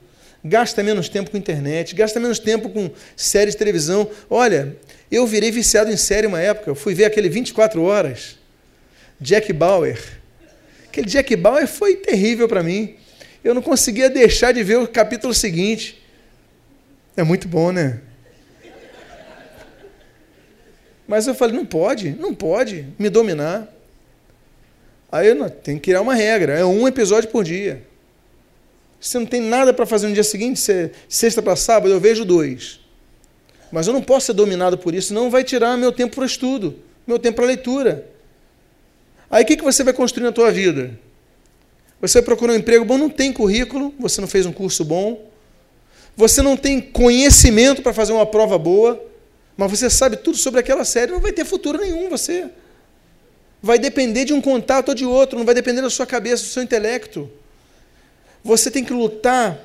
Gasta 0.43 0.83
menos 0.83 1.09
tempo 1.09 1.31
com 1.31 1.37
internet, 1.37 1.95
gasta 1.95 2.19
menos 2.19 2.39
tempo 2.39 2.69
com 2.69 2.89
séries 3.15 3.53
de 3.53 3.57
televisão. 3.57 4.09
Olha, 4.29 4.77
eu 5.11 5.25
virei 5.25 5.51
viciado 5.51 5.91
em 5.91 5.97
série 5.97 6.27
uma 6.27 6.39
época, 6.39 6.69
eu 6.69 6.75
fui 6.75 6.93
ver 6.93 7.05
aquele 7.05 7.29
24 7.29 7.81
horas, 7.83 8.37
Jack 9.19 9.51
Bauer. 9.51 9.99
Aquele 10.87 11.07
Jack 11.07 11.35
Bauer 11.35 11.67
foi 11.67 11.95
terrível 11.95 12.47
para 12.47 12.63
mim. 12.63 12.95
Eu 13.43 13.53
não 13.53 13.61
conseguia 13.61 14.09
deixar 14.09 14.51
de 14.51 14.63
ver 14.63 14.77
o 14.77 14.87
capítulo 14.87 15.33
seguinte. 15.33 16.03
É 17.15 17.23
muito 17.23 17.47
bom, 17.47 17.71
né? 17.71 17.99
Mas 21.07 21.25
eu 21.25 21.33
falei, 21.33 21.55
não 21.55 21.65
pode, 21.65 22.11
não 22.19 22.35
pode 22.35 22.85
me 22.99 23.09
dominar. 23.09 23.73
Aí 25.11 25.27
eu 25.27 25.49
tenho 25.49 25.79
que 25.79 25.85
criar 25.85 26.01
uma 26.01 26.13
regra, 26.13 26.53
é 26.53 26.65
um 26.65 26.87
episódio 26.87 27.29
por 27.29 27.43
dia. 27.43 27.81
Se 28.99 29.17
não 29.17 29.25
tem 29.25 29.41
nada 29.41 29.73
para 29.73 29.85
fazer 29.85 30.07
no 30.07 30.13
dia 30.13 30.23
seguinte, 30.23 30.59
sexta 31.07 31.41
para 31.41 31.55
sábado, 31.55 31.93
eu 31.93 31.99
vejo 31.99 32.25
dois. 32.25 32.79
Mas 33.71 33.87
eu 33.87 33.93
não 33.93 34.01
posso 34.01 34.27
ser 34.27 34.33
dominado 34.33 34.77
por 34.77 34.93
isso, 34.93 35.13
não 35.13 35.29
vai 35.29 35.43
tirar 35.43 35.77
meu 35.77 35.91
tempo 35.91 36.15
para 36.15 36.25
estudo, 36.25 36.79
meu 37.05 37.19
tempo 37.19 37.37
para 37.37 37.45
leitura. 37.45 38.07
Aí 39.29 39.43
o 39.43 39.45
que, 39.45 39.57
que 39.57 39.63
você 39.63 39.83
vai 39.83 39.93
construir 39.93 40.23
na 40.23 40.31
tua 40.31 40.51
vida? 40.51 40.97
Você 41.99 42.21
procurou 42.21 42.55
um 42.55 42.59
emprego 42.59 42.85
bom, 42.85 42.97
não 42.97 43.09
tem 43.09 43.33
currículo, 43.33 43.93
você 43.99 44.21
não 44.21 44.27
fez 44.27 44.45
um 44.45 44.51
curso 44.51 44.85
bom, 44.85 45.29
você 46.15 46.41
não 46.41 46.55
tem 46.55 46.79
conhecimento 46.79 47.81
para 47.81 47.93
fazer 47.93 48.13
uma 48.13 48.25
prova 48.25 48.57
boa, 48.57 49.03
mas 49.55 49.71
você 49.71 49.89
sabe 49.89 50.17
tudo 50.17 50.37
sobre 50.37 50.59
aquela 50.59 50.85
série, 50.85 51.11
não 51.11 51.19
vai 51.19 51.33
ter 51.33 51.43
futuro 51.43 51.79
nenhum 51.79 52.09
você. 52.09 52.49
Vai 53.61 53.79
depender 53.79 54.25
de 54.25 54.33
um 54.33 54.39
contato 54.39 54.89
ou 54.89 54.95
de 54.95 55.05
outro, 55.05 55.37
não 55.37 55.45
vai 55.45 55.55
depender 55.55 55.81
da 55.81 55.89
sua 55.89 56.05
cabeça, 56.05 56.43
do 56.43 56.49
seu 56.49 56.61
intelecto. 56.61 57.29
Você 58.47 58.71
tem 58.71 58.81
que 58.81 58.93
lutar 58.93 59.59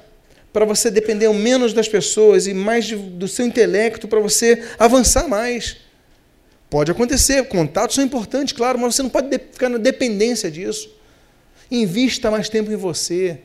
para 0.52 0.64
você 0.64 0.90
depender 0.90 1.32
menos 1.32 1.72
das 1.72 1.88
pessoas 1.88 2.48
e 2.48 2.52
mais 2.52 2.90
do 2.90 3.28
seu 3.28 3.46
intelecto 3.46 4.08
para 4.08 4.18
você 4.18 4.60
avançar 4.76 5.28
mais. 5.28 5.76
Pode 6.68 6.90
acontecer, 6.90 7.44
contatos 7.44 7.94
são 7.94 8.02
importantes, 8.02 8.52
claro, 8.52 8.80
mas 8.80 8.96
você 8.96 9.02
não 9.04 9.08
pode 9.08 9.38
ficar 9.38 9.68
na 9.68 9.78
dependência 9.78 10.50
disso. 10.50 10.90
Invista 11.70 12.28
mais 12.28 12.48
tempo 12.48 12.72
em 12.72 12.76
você. 12.76 13.38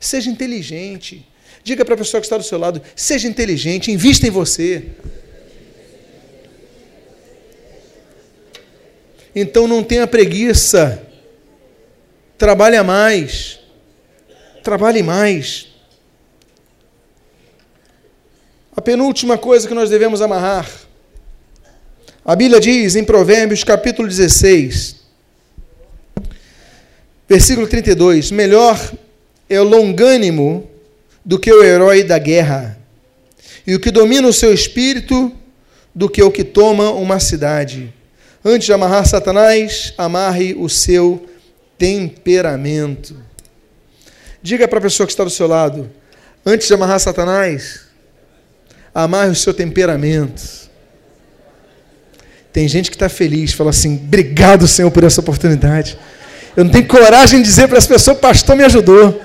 Seja 0.00 0.28
inteligente. 0.28 1.24
Diga 1.62 1.84
para 1.84 1.94
a 1.94 1.98
pessoa 1.98 2.20
que 2.20 2.26
está 2.26 2.36
do 2.36 2.42
seu 2.42 2.58
lado: 2.58 2.82
seja 2.96 3.28
inteligente, 3.28 3.92
invista 3.92 4.26
em 4.26 4.30
você. 4.30 4.86
Então 9.36 9.68
não 9.68 9.84
tenha 9.84 10.06
preguiça. 10.08 11.00
Trabalhe 12.36 12.82
mais. 12.82 13.59
Trabalhe 14.62 15.02
mais. 15.02 15.68
A 18.76 18.80
penúltima 18.80 19.38
coisa 19.38 19.66
que 19.66 19.74
nós 19.74 19.88
devemos 19.88 20.20
amarrar. 20.20 20.68
A 22.24 22.36
Bíblia 22.36 22.60
diz 22.60 22.94
em 22.94 23.02
Provérbios 23.02 23.64
capítulo 23.64 24.06
16, 24.06 24.96
versículo 27.28 27.66
32: 27.66 28.30
Melhor 28.30 28.78
é 29.48 29.58
o 29.60 29.64
longânimo 29.64 30.68
do 31.24 31.38
que 31.38 31.50
o 31.50 31.64
herói 31.64 32.04
da 32.04 32.18
guerra, 32.18 32.78
e 33.66 33.74
o 33.74 33.80
que 33.80 33.90
domina 33.90 34.28
o 34.28 34.32
seu 34.32 34.52
espírito 34.52 35.32
do 35.94 36.08
que 36.08 36.22
o 36.22 36.30
que 36.30 36.44
toma 36.44 36.90
uma 36.90 37.18
cidade. 37.18 37.92
Antes 38.44 38.66
de 38.66 38.72
amarrar 38.72 39.06
Satanás, 39.06 39.94
amarre 39.96 40.54
o 40.54 40.68
seu 40.68 41.26
temperamento. 41.78 43.29
Diga 44.42 44.66
para 44.66 44.78
a 44.78 44.82
pessoa 44.82 45.06
que 45.06 45.12
está 45.12 45.24
do 45.24 45.30
seu 45.30 45.46
lado: 45.46 45.90
antes 46.44 46.66
de 46.66 46.74
amarrar 46.74 46.98
Satanás, 46.98 47.82
amarre 48.94 49.30
o 49.30 49.34
seu 49.34 49.52
temperamento. 49.52 50.42
Tem 52.52 52.66
gente 52.66 52.90
que 52.90 52.96
está 52.96 53.08
feliz, 53.08 53.52
fala 53.52 53.70
assim: 53.70 53.96
obrigado, 53.96 54.66
Senhor, 54.66 54.90
por 54.90 55.04
essa 55.04 55.20
oportunidade. 55.20 55.98
Eu 56.56 56.64
não 56.64 56.70
tenho 56.70 56.86
coragem 56.86 57.40
de 57.40 57.48
dizer 57.48 57.68
para 57.68 57.78
as 57.78 57.86
pessoas: 57.86 58.18
pastor 58.18 58.56
me 58.56 58.64
ajudou. 58.64 59.22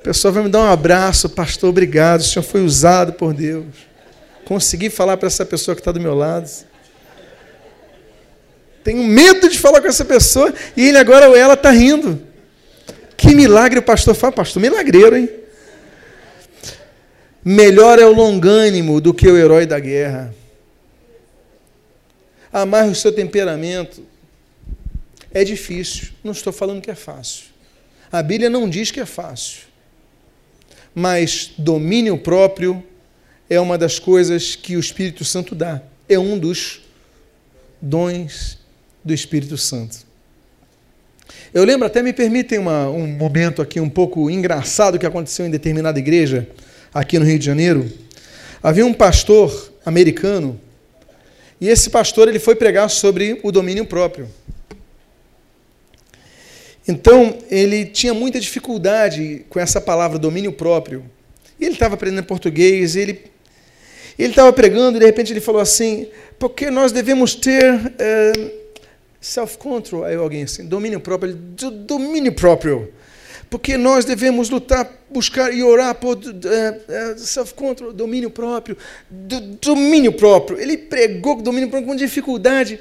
A 0.00 0.04
pessoa 0.04 0.32
vai 0.32 0.42
me 0.42 0.48
dar 0.48 0.60
um 0.60 0.70
abraço, 0.70 1.28
pastor, 1.28 1.70
obrigado, 1.70 2.20
o 2.20 2.24
Senhor 2.24 2.42
foi 2.42 2.64
usado 2.64 3.12
por 3.12 3.32
Deus. 3.32 3.66
Consegui 4.44 4.90
falar 4.90 5.16
para 5.16 5.28
essa 5.28 5.46
pessoa 5.46 5.76
que 5.76 5.80
está 5.80 5.92
do 5.92 6.00
meu 6.00 6.14
lado. 6.14 6.50
Tenho 8.82 9.04
medo 9.04 9.48
de 9.48 9.58
falar 9.58 9.80
com 9.80 9.86
essa 9.86 10.04
pessoa 10.04 10.52
e 10.76 10.88
ele 10.88 10.98
agora 10.98 11.28
ou 11.28 11.36
ela 11.36 11.54
está 11.54 11.70
rindo. 11.70 12.20
Que 13.22 13.36
milagre 13.36 13.78
o 13.78 13.82
pastor 13.82 14.16
faz, 14.16 14.34
pastor, 14.34 14.60
milagreiro, 14.60 15.16
hein? 15.16 15.30
Melhor 17.44 18.00
é 18.00 18.04
o 18.04 18.12
longânimo 18.12 19.00
do 19.00 19.14
que 19.14 19.28
o 19.28 19.38
herói 19.38 19.64
da 19.64 19.78
guerra. 19.78 20.34
Amarre 22.52 22.90
o 22.90 22.96
seu 22.96 23.12
temperamento. 23.12 24.04
É 25.30 25.44
difícil, 25.44 26.08
não 26.24 26.32
estou 26.32 26.52
falando 26.52 26.82
que 26.82 26.90
é 26.90 26.96
fácil. 26.96 27.44
A 28.10 28.20
Bíblia 28.24 28.50
não 28.50 28.68
diz 28.68 28.90
que 28.90 28.98
é 28.98 29.06
fácil. 29.06 29.62
Mas 30.92 31.52
domínio 31.56 32.18
próprio 32.18 32.84
é 33.48 33.60
uma 33.60 33.78
das 33.78 34.00
coisas 34.00 34.56
que 34.56 34.76
o 34.76 34.80
Espírito 34.80 35.24
Santo 35.24 35.54
dá. 35.54 35.80
É 36.08 36.18
um 36.18 36.36
dos 36.36 36.80
dons 37.80 38.58
do 39.04 39.14
Espírito 39.14 39.56
Santo. 39.56 40.11
Eu 41.52 41.64
lembro, 41.64 41.86
até 41.86 42.02
me 42.02 42.12
permitem 42.12 42.58
uma, 42.58 42.88
um 42.88 43.06
momento 43.06 43.60
aqui 43.60 43.78
um 43.78 43.88
pouco 43.88 44.30
engraçado 44.30 44.98
que 44.98 45.06
aconteceu 45.06 45.46
em 45.46 45.50
determinada 45.50 45.98
igreja, 45.98 46.48
aqui 46.94 47.18
no 47.18 47.24
Rio 47.24 47.38
de 47.38 47.44
Janeiro. 47.44 47.92
Havia 48.62 48.86
um 48.86 48.94
pastor 48.94 49.72
americano, 49.84 50.58
e 51.60 51.68
esse 51.68 51.90
pastor 51.90 52.28
ele 52.28 52.38
foi 52.38 52.54
pregar 52.54 52.88
sobre 52.88 53.38
o 53.42 53.52
domínio 53.52 53.84
próprio. 53.84 54.28
Então, 56.86 57.38
ele 57.50 57.84
tinha 57.84 58.12
muita 58.12 58.40
dificuldade 58.40 59.44
com 59.48 59.60
essa 59.60 59.80
palavra 59.80 60.18
domínio 60.18 60.52
próprio. 60.52 61.04
E 61.60 61.64
ele 61.64 61.74
estava 61.74 61.94
aprendendo 61.94 62.24
português, 62.24 62.96
ele 62.96 63.30
ele 64.18 64.30
estava 64.30 64.52
pregando 64.52 64.98
e 64.98 65.00
de 65.00 65.06
repente 65.06 65.32
ele 65.32 65.40
falou 65.40 65.60
assim: 65.60 66.08
porque 66.38 66.70
nós 66.70 66.92
devemos 66.92 67.34
ter. 67.34 67.92
Eh, 67.98 68.61
Self-control, 69.22 70.02
aí 70.02 70.16
alguém 70.16 70.42
assim, 70.42 70.66
domínio 70.66 70.98
próprio, 70.98 71.32
domínio 71.86 72.32
próprio. 72.32 72.92
Porque 73.48 73.76
nós 73.76 74.04
devemos 74.04 74.50
lutar, 74.50 74.90
buscar 75.08 75.54
e 75.54 75.62
orar 75.62 75.94
por 75.94 76.16
uh, 76.16 76.18
uh, 76.18 77.18
self-control, 77.18 77.92
domínio 77.92 78.30
próprio, 78.30 78.76
do, 79.08 79.40
domínio 79.40 80.12
próprio. 80.12 80.58
Ele 80.58 80.76
pregou 80.76 81.40
domínio 81.40 81.68
próprio 81.68 81.88
com 81.88 81.94
dificuldade, 81.94 82.80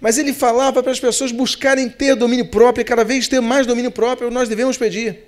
mas 0.00 0.16
ele 0.16 0.32
falava 0.32 0.80
para 0.80 0.92
as 0.92 1.00
pessoas 1.00 1.32
buscarem 1.32 1.88
ter 1.88 2.14
domínio 2.14 2.46
próprio 2.46 2.82
e 2.82 2.84
cada 2.84 3.02
vez 3.02 3.26
ter 3.26 3.40
mais 3.40 3.66
domínio 3.66 3.90
próprio, 3.90 4.30
nós 4.30 4.48
devemos 4.48 4.76
pedir. 4.76 5.24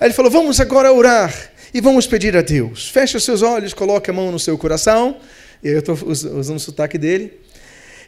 Aí 0.00 0.08
ele 0.08 0.14
falou: 0.14 0.28
vamos 0.28 0.58
agora 0.58 0.92
orar 0.92 1.52
e 1.72 1.80
vamos 1.80 2.04
pedir 2.04 2.36
a 2.36 2.42
Deus. 2.42 2.88
Feche 2.88 3.16
os 3.16 3.22
seus 3.22 3.42
olhos, 3.42 3.72
coloque 3.72 4.10
a 4.10 4.12
mão 4.12 4.32
no 4.32 4.40
seu 4.40 4.58
coração. 4.58 5.18
Eu 5.62 5.78
estou 5.78 5.96
usando 6.04 6.56
o 6.56 6.60
sotaque 6.60 6.98
dele. 6.98 7.46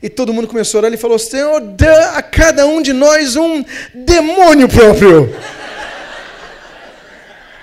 E 0.03 0.09
todo 0.09 0.33
mundo 0.33 0.49
começou 0.49 0.79
a 0.79 0.81
orar. 0.81 0.91
Ele 0.91 0.97
falou: 0.97 1.19
Senhor, 1.19 1.61
dá 1.61 2.13
a 2.17 2.23
cada 2.23 2.67
um 2.67 2.81
de 2.81 2.93
nós 2.93 3.37
um 3.37 3.65
demônio 3.95 4.69
próprio. 4.69 5.35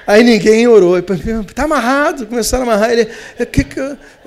Aí 0.06 0.24
ninguém 0.24 0.68
orou. 0.68 0.98
Está 0.98 1.64
amarrado. 1.64 2.28
Começaram 2.28 2.64
a 2.64 2.74
amarrar. 2.74 2.92
Ele, 2.92 3.06
que, 3.06 3.66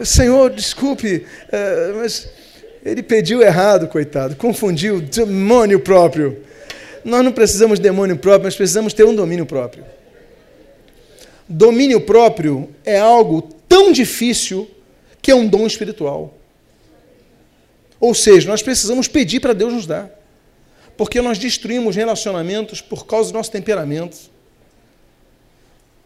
Senhor, 0.04 0.50
desculpe, 0.50 1.24
uh, 1.46 1.96
mas 1.98 2.28
ele 2.84 3.02
pediu 3.02 3.42
errado, 3.42 3.86
coitado. 3.88 4.36
Confundiu 4.36 5.00
demônio 5.00 5.80
próprio. 5.80 6.42
Nós 7.04 7.24
não 7.24 7.32
precisamos 7.32 7.78
de 7.78 7.82
demônio 7.82 8.16
próprio, 8.16 8.44
nós 8.44 8.56
precisamos 8.56 8.92
ter 8.92 9.04
um 9.04 9.14
domínio 9.14 9.46
próprio. 9.46 9.84
Domínio 11.48 12.00
próprio 12.00 12.68
é 12.84 12.98
algo 12.98 13.42
tão 13.68 13.90
difícil 13.90 14.70
que 15.22 15.30
é 15.30 15.34
um 15.34 15.46
dom 15.46 15.66
espiritual. 15.66 16.34
Ou 18.00 18.14
seja, 18.14 18.48
nós 18.48 18.62
precisamos 18.62 19.06
pedir 19.06 19.40
para 19.40 19.52
Deus 19.52 19.72
nos 19.72 19.86
dar. 19.86 20.10
Porque 20.96 21.20
nós 21.20 21.38
destruímos 21.38 21.94
relacionamentos 21.94 22.80
por 22.80 23.06
causa 23.06 23.30
do 23.30 23.36
nosso 23.36 23.50
temperamento. 23.50 24.16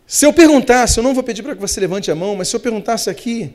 Se 0.06 0.26
eu 0.26 0.32
perguntasse, 0.32 0.98
eu 0.98 1.04
não 1.04 1.14
vou 1.14 1.22
pedir 1.22 1.42
para 1.42 1.54
que 1.54 1.60
você 1.60 1.80
levante 1.80 2.10
a 2.10 2.14
mão, 2.14 2.36
mas 2.36 2.48
se 2.48 2.56
eu 2.56 2.60
perguntasse 2.60 3.08
aqui, 3.08 3.54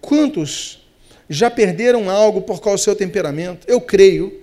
quantos 0.00 0.80
já 1.28 1.50
perderam 1.50 2.08
algo 2.08 2.40
por 2.42 2.60
causa 2.60 2.78
do 2.78 2.84
seu 2.84 2.96
temperamento? 2.96 3.66
Eu 3.68 3.80
creio 3.80 4.40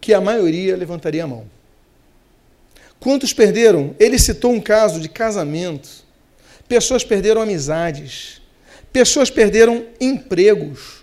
que 0.00 0.12
a 0.12 0.20
maioria 0.20 0.76
levantaria 0.76 1.24
a 1.24 1.26
mão. 1.26 1.46
Quantos 3.00 3.32
perderam? 3.32 3.94
Ele 3.98 4.18
citou 4.18 4.52
um 4.52 4.60
caso 4.60 5.00
de 5.00 5.08
casamento. 5.08 5.88
Pessoas 6.68 7.04
perderam 7.04 7.40
amizades. 7.40 8.42
Pessoas 8.92 9.30
perderam 9.30 9.86
empregos. 10.00 10.93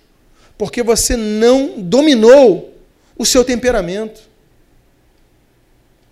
Porque 0.61 0.83
você 0.83 1.17
não 1.17 1.81
dominou 1.81 2.71
o 3.17 3.25
seu 3.25 3.43
temperamento. 3.43 4.21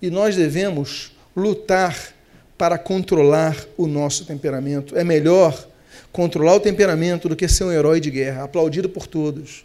E 0.02 0.10
nós 0.10 0.36
devemos 0.36 1.12
lutar 1.36 2.16
para 2.58 2.76
controlar 2.76 3.56
o 3.78 3.86
nosso 3.86 4.26
temperamento. 4.26 4.98
É 4.98 5.04
melhor 5.04 5.68
controlar 6.12 6.56
o 6.56 6.60
temperamento 6.60 7.30
do 7.30 7.36
que 7.36 7.48
ser 7.48 7.66
um 7.66 7.72
herói 7.72 8.00
de 8.00 8.10
guerra, 8.10 8.46
aplaudido 8.46 8.90
por 8.90 9.06
todos. 9.06 9.64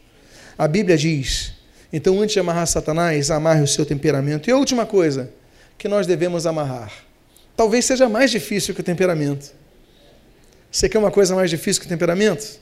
A 0.59 0.69
Bíblia 0.69 0.99
diz: 0.99 1.55
então, 1.91 2.21
antes 2.21 2.35
de 2.35 2.41
amarrar 2.41 2.67
Satanás, 2.67 3.31
amarre 3.31 3.63
o 3.63 3.67
seu 3.67 3.87
temperamento. 3.87 4.51
E 4.51 4.53
a 4.53 4.57
última 4.59 4.85
coisa 4.85 5.31
que 5.79 5.89
nós 5.89 6.07
devemos 6.07 6.45
amarrar. 6.45 6.93
Talvez 7.57 7.87
seja 7.87 8.07
mais 8.07 8.31
difícil 8.31 8.75
que 8.75 8.83
o 8.83 8.85
temperamento. 8.85 9.51
Você 10.71 10.91
quer 10.91 10.99
uma 10.99 11.11
coisa 11.11 11.35
mais 11.35 11.49
difícil 11.49 11.81
que 11.81 11.87
o 11.87 11.89
temperamento? 11.89 12.61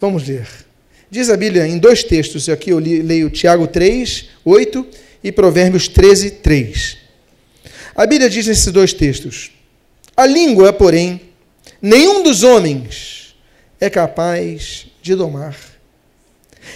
Vamos 0.00 0.26
ler. 0.26 0.69
Diz 1.10 1.28
a 1.28 1.36
Bíblia 1.36 1.66
em 1.66 1.76
dois 1.76 2.04
textos, 2.04 2.48
aqui 2.48 2.70
eu 2.70 2.78
leio 2.78 3.28
Tiago 3.30 3.66
3, 3.66 4.28
8 4.44 4.86
e 5.24 5.32
Provérbios 5.32 5.88
13, 5.88 6.30
3. 6.30 6.98
A 7.96 8.06
Bíblia 8.06 8.30
diz 8.30 8.46
nesses 8.46 8.72
dois 8.72 8.92
textos: 8.92 9.50
A 10.16 10.24
língua, 10.24 10.72
porém, 10.72 11.20
nenhum 11.82 12.22
dos 12.22 12.44
homens 12.44 13.34
é 13.80 13.90
capaz 13.90 14.86
de 15.02 15.16
domar. 15.16 15.56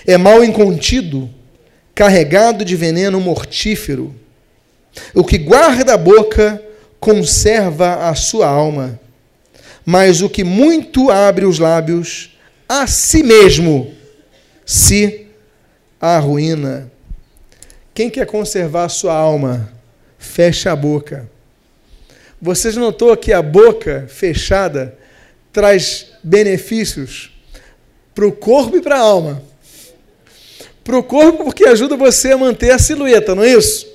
É 0.04 0.16
mal 0.16 0.42
incontido, 0.42 1.30
carregado 1.94 2.64
de 2.64 2.74
veneno 2.74 3.20
mortífero. 3.20 4.12
O 5.14 5.22
que 5.22 5.38
guarda 5.38 5.94
a 5.94 5.98
boca 5.98 6.60
conserva 6.98 8.08
a 8.08 8.14
sua 8.16 8.48
alma, 8.48 8.98
mas 9.86 10.22
o 10.22 10.28
que 10.28 10.42
muito 10.42 11.08
abre 11.08 11.44
os 11.44 11.60
lábios, 11.60 12.36
a 12.68 12.88
si 12.88 13.22
mesmo 13.22 13.93
se 14.64 15.26
arruína. 16.00 16.90
Quem 17.92 18.10
quer 18.10 18.26
conservar 18.26 18.84
a 18.84 18.88
sua 18.88 19.14
alma? 19.14 19.74
fecha 20.24 20.72
a 20.72 20.76
boca. 20.76 21.28
Você 22.40 22.70
já 22.70 22.80
notou 22.80 23.16
que 23.16 23.32
a 23.32 23.42
boca 23.42 24.06
fechada 24.08 24.98
traz 25.52 26.08
benefícios 26.22 27.30
para 28.14 28.26
o 28.26 28.32
corpo 28.32 28.76
e 28.76 28.82
para 28.82 28.96
a 28.96 29.00
alma? 29.00 29.42
Para 30.82 30.98
o 30.98 31.02
corpo, 31.02 31.44
porque 31.44 31.66
ajuda 31.66 31.96
você 31.96 32.32
a 32.32 32.38
manter 32.38 32.70
a 32.72 32.78
silhueta, 32.78 33.34
não 33.34 33.42
é 33.42 33.52
isso? 33.52 33.86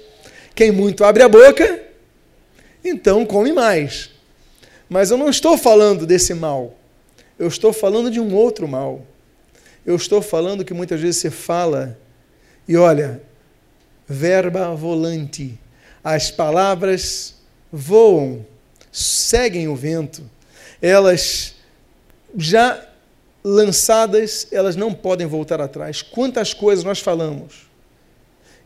Quem 0.56 0.72
muito 0.72 1.04
abre 1.04 1.24
a 1.24 1.30
boca, 1.30 1.82
então 2.84 3.26
come 3.26 3.52
mais. 3.52 4.10
Mas 4.88 5.12
eu 5.12 5.18
não 5.18 5.30
estou 5.30 5.58
falando 5.58 6.06
desse 6.06 6.34
mal. 6.34 6.76
Eu 7.38 7.48
estou 7.48 7.72
falando 7.72 8.10
de 8.10 8.20
um 8.20 8.34
outro 8.34 8.68
mal. 8.68 9.06
Eu 9.86 9.96
estou 9.96 10.22
falando 10.22 10.66
que 10.66 10.74
muitas 10.74 11.00
vezes 11.00 11.22
você 11.22 11.32
fala 11.32 11.98
e 12.68 12.76
olha, 12.76 13.22
verba 14.08 14.74
volante 14.76 15.58
as 16.04 16.32
palavras 16.32 17.36
voam, 17.72 18.46
seguem 18.92 19.68
o 19.68 19.76
vento. 19.76 20.24
Elas 20.82 21.56
já 22.36 22.84
lançadas, 23.44 24.48
elas 24.52 24.76
não 24.76 24.94
podem 24.94 25.28
voltar 25.28 25.60
atrás. 25.62 26.02
Quantas 26.02 26.54
coisas 26.54 26.84
nós 26.84 27.00
falamos? 27.00 27.70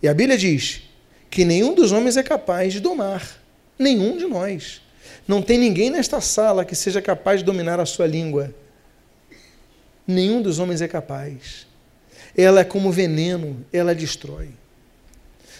E 0.01 0.07
a 0.07 0.13
Bíblia 0.13 0.37
diz 0.37 0.83
que 1.29 1.45
nenhum 1.45 1.73
dos 1.73 1.91
homens 1.91 2.17
é 2.17 2.23
capaz 2.23 2.73
de 2.73 2.79
domar, 2.79 3.41
nenhum 3.77 4.17
de 4.17 4.25
nós. 4.25 4.81
Não 5.27 5.41
tem 5.41 5.57
ninguém 5.57 5.89
nesta 5.89 6.21
sala 6.21 6.65
que 6.65 6.75
seja 6.75 7.01
capaz 7.01 7.39
de 7.39 7.45
dominar 7.45 7.79
a 7.79 7.85
sua 7.85 8.05
língua. 8.05 8.53
Nenhum 10.07 10.41
dos 10.41 10.59
homens 10.59 10.81
é 10.81 10.87
capaz. 10.87 11.67
Ela 12.35 12.61
é 12.61 12.63
como 12.63 12.91
veneno, 12.91 13.65
ela 13.71 13.93
destrói 13.93 14.49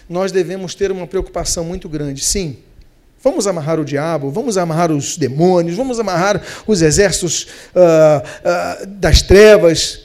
nós 0.08 0.30
devemos 0.30 0.74
ter 0.74 0.92
uma 0.92 1.06
preocupação 1.06 1.64
muito 1.64 1.88
grande. 1.88 2.24
Sim, 2.24 2.58
vamos 3.22 3.46
amarrar 3.46 3.80
o 3.80 3.84
diabo, 3.84 4.30
vamos 4.30 4.58
amarrar 4.58 4.92
os 4.92 5.16
demônios, 5.16 5.76
vamos 5.76 5.98
amarrar 5.98 6.42
os 6.66 6.82
exércitos 6.82 7.44
uh, 7.74 8.82
uh, 8.82 8.86
das 8.86 9.22
trevas. 9.22 10.02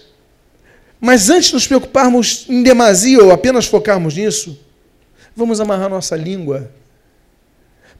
Mas 1.00 1.30
antes 1.30 1.50
de 1.50 1.54
nos 1.54 1.68
preocuparmos 1.68 2.46
em 2.50 2.64
demasia 2.64 3.24
ou 3.24 3.32
apenas 3.32 3.66
focarmos 3.66 4.16
nisso, 4.16 4.60
vamos 5.36 5.60
amarrar 5.60 5.90
nossa 5.90 6.16
língua. 6.16 6.72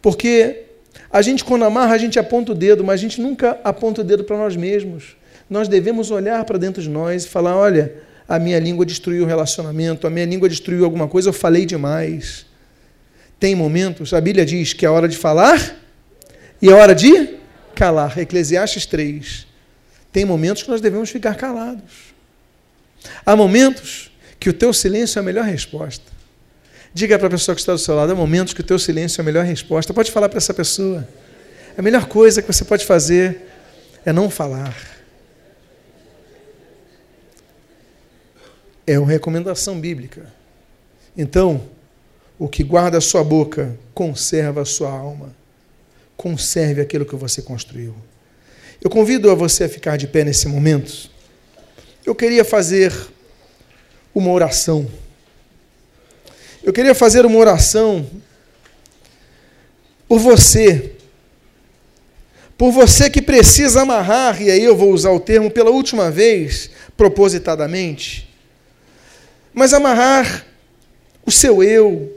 Porque 0.02 0.64
a 1.12 1.22
gente, 1.22 1.44
quando 1.44 1.66
amarra, 1.66 1.94
a 1.94 1.98
gente 1.98 2.20
aponta 2.20 2.52
o 2.52 2.56
dedo, 2.56 2.84
mas 2.84 3.00
a 3.00 3.04
gente 3.04 3.22
nunca 3.22 3.60
aponta 3.64 4.02
o 4.02 4.04
dedo 4.04 4.24
para 4.24 4.38
nós 4.38 4.56
mesmos. 4.56 5.18
Nós 5.50 5.68
devemos 5.68 6.12
olhar 6.12 6.44
para 6.46 6.58
dentro 6.58 6.82
de 6.82 6.90
nós 6.90 7.26
e 7.26 7.28
falar: 7.28 7.56
olha, 7.56 7.94
a 8.28 8.38
minha 8.38 8.60
língua 8.60 8.86
destruiu 8.86 9.24
o 9.24 9.28
relacionamento, 9.28 10.06
a 10.06 10.10
minha 10.10 10.26
língua 10.26 10.48
destruiu 10.48 10.86
alguma 10.86 11.08
coisa, 11.08 11.30
eu 11.30 11.34
falei 11.34 11.66
demais. 11.66 12.46
Tem 13.40 13.56
momentos, 13.56 14.14
a 14.14 14.22
Bíblia 14.22 14.46
diz 14.46 14.74
que 14.74 14.86
é 14.86 14.90
hora 14.90 15.08
de 15.08 15.18
falar 15.18 15.76
e 16.62 16.70
é 16.70 16.74
hora 16.74 16.94
de 16.94 17.38
calar. 17.74 18.20
Eclesiastes 18.20 18.86
3. 18.86 19.48
Tem 20.12 20.26
momentos 20.26 20.64
que 20.64 20.70
nós 20.70 20.82
devemos 20.82 21.10
ficar 21.10 21.36
calados. 21.36 22.14
Há 23.26 23.36
momentos 23.36 24.12
que 24.40 24.50
o 24.50 24.54
teu 24.54 24.74
silêncio 24.74 25.20
é 25.20 25.22
a 25.22 25.24
melhor 25.24 25.46
resposta. 25.46 26.06
Diga 26.94 27.18
para 27.18 27.28
a 27.28 27.32
pessoa 27.32 27.56
que 27.56 27.62
está 27.62 27.72
do 27.72 27.80
seu 27.80 27.96
lado, 27.96 28.12
há 28.12 28.16
momentos 28.16 28.54
que 28.54 28.62
o 28.62 28.64
teu 28.64 28.78
silêncio 28.78 29.22
é 29.22 29.24
a 29.24 29.26
melhor 29.26 29.46
resposta. 29.46 29.94
Pode 29.94 30.12
falar 30.12 30.28
para 30.28 30.38
essa 30.38 30.54
pessoa. 30.54 31.08
A 31.78 31.82
melhor 31.82 32.08
coisa 32.08 32.42
que 32.42 32.52
você 32.52 32.66
pode 32.66 32.86
fazer 32.86 33.48
é 34.06 34.12
não 34.12 34.30
falar. 34.30 34.99
É 38.92 38.98
uma 38.98 39.12
recomendação 39.12 39.80
bíblica. 39.80 40.34
Então, 41.16 41.62
o 42.40 42.48
que 42.48 42.64
guarda 42.64 42.98
a 42.98 43.02
sua 43.02 43.24
boca 43.24 43.78
conserva 43.94 44.62
a 44.62 44.66
sua 44.66 44.90
alma. 44.90 45.36
Conserve 46.18 46.82
aquilo 46.82 47.06
que 47.06 47.16
você 47.16 47.40
construiu. 47.40 47.94
Eu 48.82 48.90
convido 48.90 49.30
a 49.30 49.36
você 49.36 49.66
a 49.66 49.70
ficar 49.70 49.96
de 49.96 50.08
pé 50.08 50.24
nesse 50.24 50.48
momento. 50.48 51.12
Eu 52.04 52.16
queria 52.16 52.44
fazer 52.44 52.92
uma 54.16 54.32
oração. 54.32 54.90
Eu 56.64 56.74
queria 56.74 56.96
fazer 56.96 57.28
uma 57.28 57.38
oração 57.38 58.10
por 60.08 60.18
você. 60.18 60.94
Por 62.58 62.72
você 62.72 63.08
que 63.08 63.22
precisa 63.22 63.84
amarrar, 63.84 64.42
e 64.42 64.50
aí 64.50 64.64
eu 64.64 64.76
vou 64.76 64.92
usar 64.92 65.12
o 65.12 65.20
termo 65.20 65.52
pela 65.52 65.70
última 65.70 66.10
vez, 66.10 66.72
propositadamente, 66.98 68.29
mas 69.60 69.74
amarrar 69.74 70.46
o 71.26 71.30
seu 71.30 71.62
eu, 71.62 72.10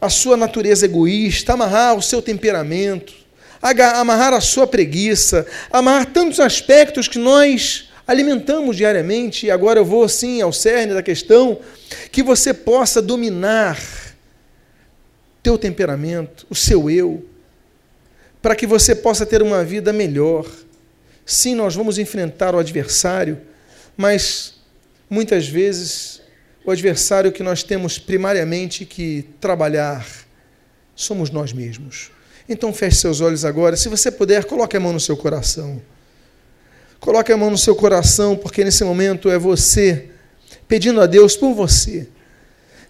a 0.00 0.08
sua 0.08 0.36
natureza 0.36 0.84
egoísta, 0.84 1.54
amarrar 1.54 1.96
o 1.96 2.00
seu 2.00 2.22
temperamento, 2.22 3.12
amarrar 3.60 4.32
a 4.32 4.40
sua 4.40 4.64
preguiça, 4.64 5.44
amarrar 5.68 6.06
tantos 6.06 6.38
aspectos 6.38 7.08
que 7.08 7.18
nós 7.18 7.88
alimentamos 8.06 8.76
diariamente, 8.76 9.46
e 9.46 9.50
agora 9.50 9.80
eu 9.80 9.84
vou 9.84 10.04
assim 10.04 10.40
ao 10.40 10.52
cerne 10.52 10.94
da 10.94 11.02
questão, 11.02 11.58
que 12.12 12.22
você 12.22 12.54
possa 12.54 13.02
dominar 13.02 13.76
teu 15.42 15.58
temperamento, 15.58 16.46
o 16.48 16.54
seu 16.54 16.88
eu, 16.88 17.26
para 18.40 18.54
que 18.54 18.64
você 18.64 18.94
possa 18.94 19.26
ter 19.26 19.42
uma 19.42 19.64
vida 19.64 19.92
melhor. 19.92 20.46
Sim, 21.26 21.56
nós 21.56 21.74
vamos 21.74 21.98
enfrentar 21.98 22.54
o 22.54 22.60
adversário, 22.60 23.40
mas 23.96 24.54
muitas 25.10 25.48
vezes 25.48 26.17
o 26.68 26.70
adversário 26.70 27.32
que 27.32 27.42
nós 27.42 27.62
temos 27.62 27.98
primariamente 27.98 28.84
que 28.84 29.24
trabalhar 29.40 30.06
somos 30.94 31.30
nós 31.30 31.50
mesmos. 31.50 32.10
Então 32.46 32.74
feche 32.74 32.98
seus 32.98 33.22
olhos 33.22 33.42
agora. 33.42 33.74
Se 33.74 33.88
você 33.88 34.10
puder, 34.10 34.44
coloque 34.44 34.76
a 34.76 34.80
mão 34.80 34.92
no 34.92 35.00
seu 35.00 35.16
coração. 35.16 35.80
Coloque 37.00 37.32
a 37.32 37.38
mão 37.38 37.48
no 37.48 37.56
seu 37.56 37.74
coração, 37.74 38.36
porque 38.36 38.62
nesse 38.62 38.84
momento 38.84 39.30
é 39.30 39.38
você 39.38 40.10
pedindo 40.68 41.00
a 41.00 41.06
Deus 41.06 41.38
por 41.38 41.54
você. 41.54 42.06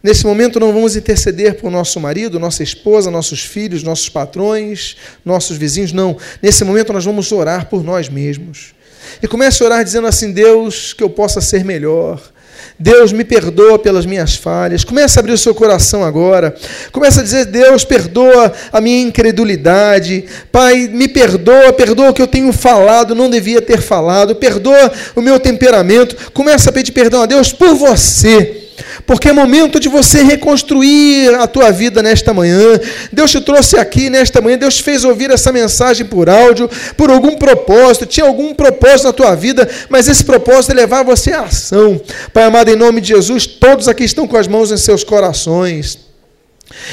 Nesse 0.03 0.26
momento 0.26 0.59
não 0.59 0.72
vamos 0.72 0.97
interceder 0.97 1.55
por 1.61 1.70
nosso 1.70 2.01
marido, 2.01 2.41
nossa 2.41 2.64
esposa, 2.64 3.12
nossos 3.12 3.45
filhos, 3.45 3.85
nossos 3.85 4.09
patrões, 4.09 4.97
nossos 5.24 5.57
vizinhos, 5.57 5.93
não. 5.93 6.16
Nesse 6.43 6.64
momento 6.64 6.93
nós 6.93 7.05
vamos 7.05 7.31
orar 7.31 7.66
por 7.66 7.85
nós 7.85 8.09
mesmos. 8.09 8.74
E 9.22 9.29
comece 9.29 9.62
a 9.62 9.66
orar 9.66 9.85
dizendo 9.85 10.09
assim: 10.09 10.33
Deus, 10.33 10.93
que 10.93 11.05
eu 11.05 11.09
possa 11.09 11.41
ser 11.41 11.64
melhor. 11.64 12.33
Deus, 12.78 13.12
me 13.12 13.24
perdoa 13.24 13.78
pelas 13.78 14.06
minhas 14.06 14.36
falhas. 14.36 14.84
Começa 14.84 15.18
a 15.18 15.20
abrir 15.20 15.32
o 15.32 15.38
seu 15.38 15.54
coração 15.54 16.04
agora. 16.04 16.54
Começa 16.92 17.20
a 17.20 17.24
dizer: 17.24 17.46
Deus, 17.46 17.84
perdoa 17.84 18.52
a 18.72 18.80
minha 18.80 19.00
incredulidade. 19.00 20.24
Pai, 20.52 20.88
me 20.88 21.09
perdoa, 21.09 21.72
perdoa 21.72 22.11
o 22.11 22.14
que 22.14 22.22
eu 22.22 22.26
tenho 22.26 22.52
falado, 22.52 23.14
não 23.14 23.28
devia 23.28 23.61
ter 23.61 23.80
falado. 23.80 24.36
Perdoa 24.36 24.92
o 25.16 25.20
meu 25.20 25.40
temperamento. 25.40 26.30
Começa 26.32 26.70
a 26.70 26.72
pedir 26.72 26.92
perdão 26.92 27.22
a 27.22 27.26
Deus 27.26 27.52
por 27.52 27.74
você 27.74 28.67
porque 29.07 29.29
é 29.29 29.33
momento 29.33 29.81
de 29.81 29.89
você 29.89 30.22
reconstruir 30.22 31.35
a 31.35 31.47
tua 31.47 31.70
vida 31.70 32.03
nesta 32.03 32.33
manhã. 32.33 32.79
Deus 33.12 33.31
te 33.31 33.41
trouxe 33.41 33.79
aqui 33.79 34.11
nesta 34.11 34.41
manhã, 34.41 34.59
Deus 34.59 34.76
te 34.76 34.83
fez 34.83 35.05
ouvir 35.05 35.31
essa 35.31 35.53
mensagem 35.53 36.07
por 36.07 36.29
áudio, 36.29 36.70
por 36.97 37.11
algum 37.11 37.37
propósito, 37.37 38.07
tinha 38.07 38.26
algum 38.26 38.55
propósito 38.55 39.07
na 39.07 39.12
tua 39.12 39.35
vida, 39.35 39.68
mas 39.89 40.09
esse 40.09 40.24
propósito 40.24 40.72
é 40.72 40.74
levar 40.74 41.05
você 41.05 41.33
à 41.33 41.43
ação. 41.43 42.01
Pai 42.33 42.45
amado, 42.45 42.70
em 42.70 42.76
nome 42.76 43.01
de 43.01 43.09
Jesus, 43.09 43.47
todos 43.47 43.89
aqui 43.89 44.05
estão 44.05 44.26
com 44.26 44.37
as 44.37 44.49
mãos 44.49 44.70
em 44.70 44.76
seus 44.76 45.05
corações. 45.05 45.99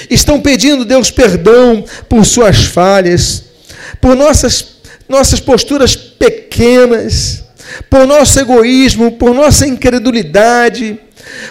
Estão 0.10 0.40
pedindo, 0.40 0.86
Deus, 0.86 1.12
perdão 1.12 1.84
por 2.08 2.26
suas 2.26 2.66
falhas, 2.66 3.44
por 4.00 4.16
nossas, 4.16 4.66
nossas 5.08 5.40
posturas 5.40 5.96
pequenas, 5.96 7.44
por 7.90 8.08
nosso 8.08 8.40
egoísmo, 8.40 9.14
por 9.14 9.34
nossa 9.34 9.68
incredulidade, 9.68 11.00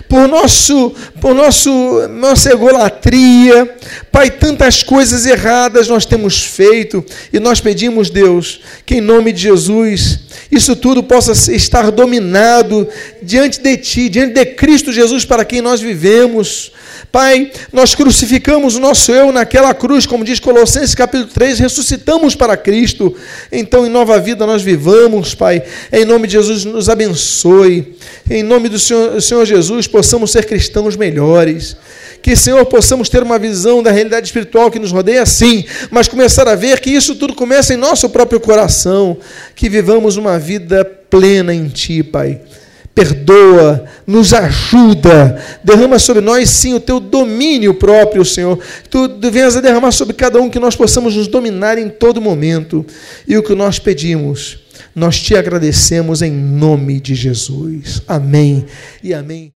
por 0.09 0.29
nosso, 0.29 0.93
por 1.21 1.35
nosso, 1.35 2.09
nossa 2.09 2.53
egolatria, 2.53 3.77
Pai, 4.11 4.31
tantas 4.31 4.83
coisas 4.83 5.27
erradas 5.27 5.89
nós 5.89 6.07
temos 6.07 6.45
feito 6.45 7.05
e 7.33 7.41
nós 7.41 7.61
pedimos, 7.61 8.11
Deus, 8.11 8.61
que 8.87 8.97
em 8.97 9.01
nome 9.01 9.33
de 9.33 9.43
Jesus 9.43 10.21
isso 10.51 10.77
tudo 10.77 11.03
possa 11.03 11.33
estar 11.53 11.91
dominado 11.91 12.87
diante 13.23 13.61
de 13.61 13.77
Ti, 13.77 14.09
diante 14.09 14.35
de 14.35 14.45
Cristo 14.45 14.93
Jesus 14.93 15.25
para 15.25 15.45
quem 15.45 15.61
nós 15.61 15.81
vivemos. 15.81 16.73
Pai, 17.11 17.53
nós 17.73 17.95
crucificamos 17.95 18.75
o 18.75 18.81
nosso 18.81 19.13
eu 19.13 19.31
naquela 19.31 19.73
cruz, 19.73 20.05
como 20.05 20.25
diz 20.25 20.41
Colossenses 20.41 20.95
capítulo 20.95 21.31
3, 21.33 21.61
ressuscitamos 21.61 22.35
para 22.35 22.57
Cristo. 22.57 23.15
Então, 23.53 23.87
em 23.87 23.89
nova 23.89 24.19
vida 24.19 24.45
nós 24.47 24.63
vivamos, 24.63 25.35
Pai. 25.35 25.63
Em 25.93 26.05
nome 26.05 26.27
de 26.27 26.33
Jesus, 26.35 26.65
nos 26.65 26.89
abençoe. 26.89 27.97
Em 28.29 28.43
nome 28.43 28.69
do 28.69 28.79
Senhor, 28.79 29.21
Senhor 29.21 29.45
Jesus, 29.75 29.87
possamos 29.87 30.31
ser 30.31 30.47
cristãos 30.47 30.97
melhores. 30.97 31.77
Que, 32.23 32.37
Senhor, 32.37 32.65
possamos 32.67 33.09
ter 33.09 33.23
uma 33.23 33.39
visão 33.39 33.83
da 33.83 33.91
realidade 33.91 34.27
espiritual 34.27 34.71
que 34.71 34.79
nos 34.79 34.93
rodeia, 34.93 35.27
sim, 35.27 35.65
mas 35.91 36.09
começar 36.09 36.49
a 36.49 36.55
ver 36.55 36.81
que 36.81 36.91
isso 36.91 37.17
tudo 37.17 37.35
começa 37.35 37.75
em 37.75 37.77
nosso 37.77 38.09
próprio 38.09 38.41
coração. 38.41 39.19
Que 39.55 39.69
vivamos 39.69 40.17
uma 40.17 40.39
vida 40.39 40.85
plena 40.85 41.53
em 41.53 41.69
Ti, 41.69 42.03
Pai 42.03 42.41
perdoa, 42.95 43.87
nos 44.07 44.33
ajuda, 44.33 45.43
derrama 45.65 45.99
sobre 45.99 46.23
nós 46.23 46.49
sim 46.49 46.75
o 46.75 46.81
teu 46.81 47.01
domínio 47.01 47.75
próprio, 47.75 48.25
Senhor. 48.25 48.57
Tu 48.89 49.11
venhas 49.33 49.57
a 49.57 49.61
derramar 49.61 49.91
sobre 49.91 50.15
cada 50.15 50.41
um 50.41 50.49
que 50.49 50.61
nós 50.61 50.77
possamos 50.77 51.17
nos 51.17 51.27
dominar 51.27 51.77
em 51.77 51.89
todo 51.89 52.21
momento. 52.21 52.87
E 53.27 53.37
o 53.37 53.43
que 53.43 53.53
nós 53.53 53.81
pedimos, 53.81 54.61
nós 54.95 55.21
te 55.21 55.35
agradecemos 55.35 56.23
em 56.23 56.31
nome 56.31 57.01
de 57.01 57.17
Jesus. 57.17 58.01
Amém 58.07 58.65
e 59.03 59.13
amém. 59.13 59.53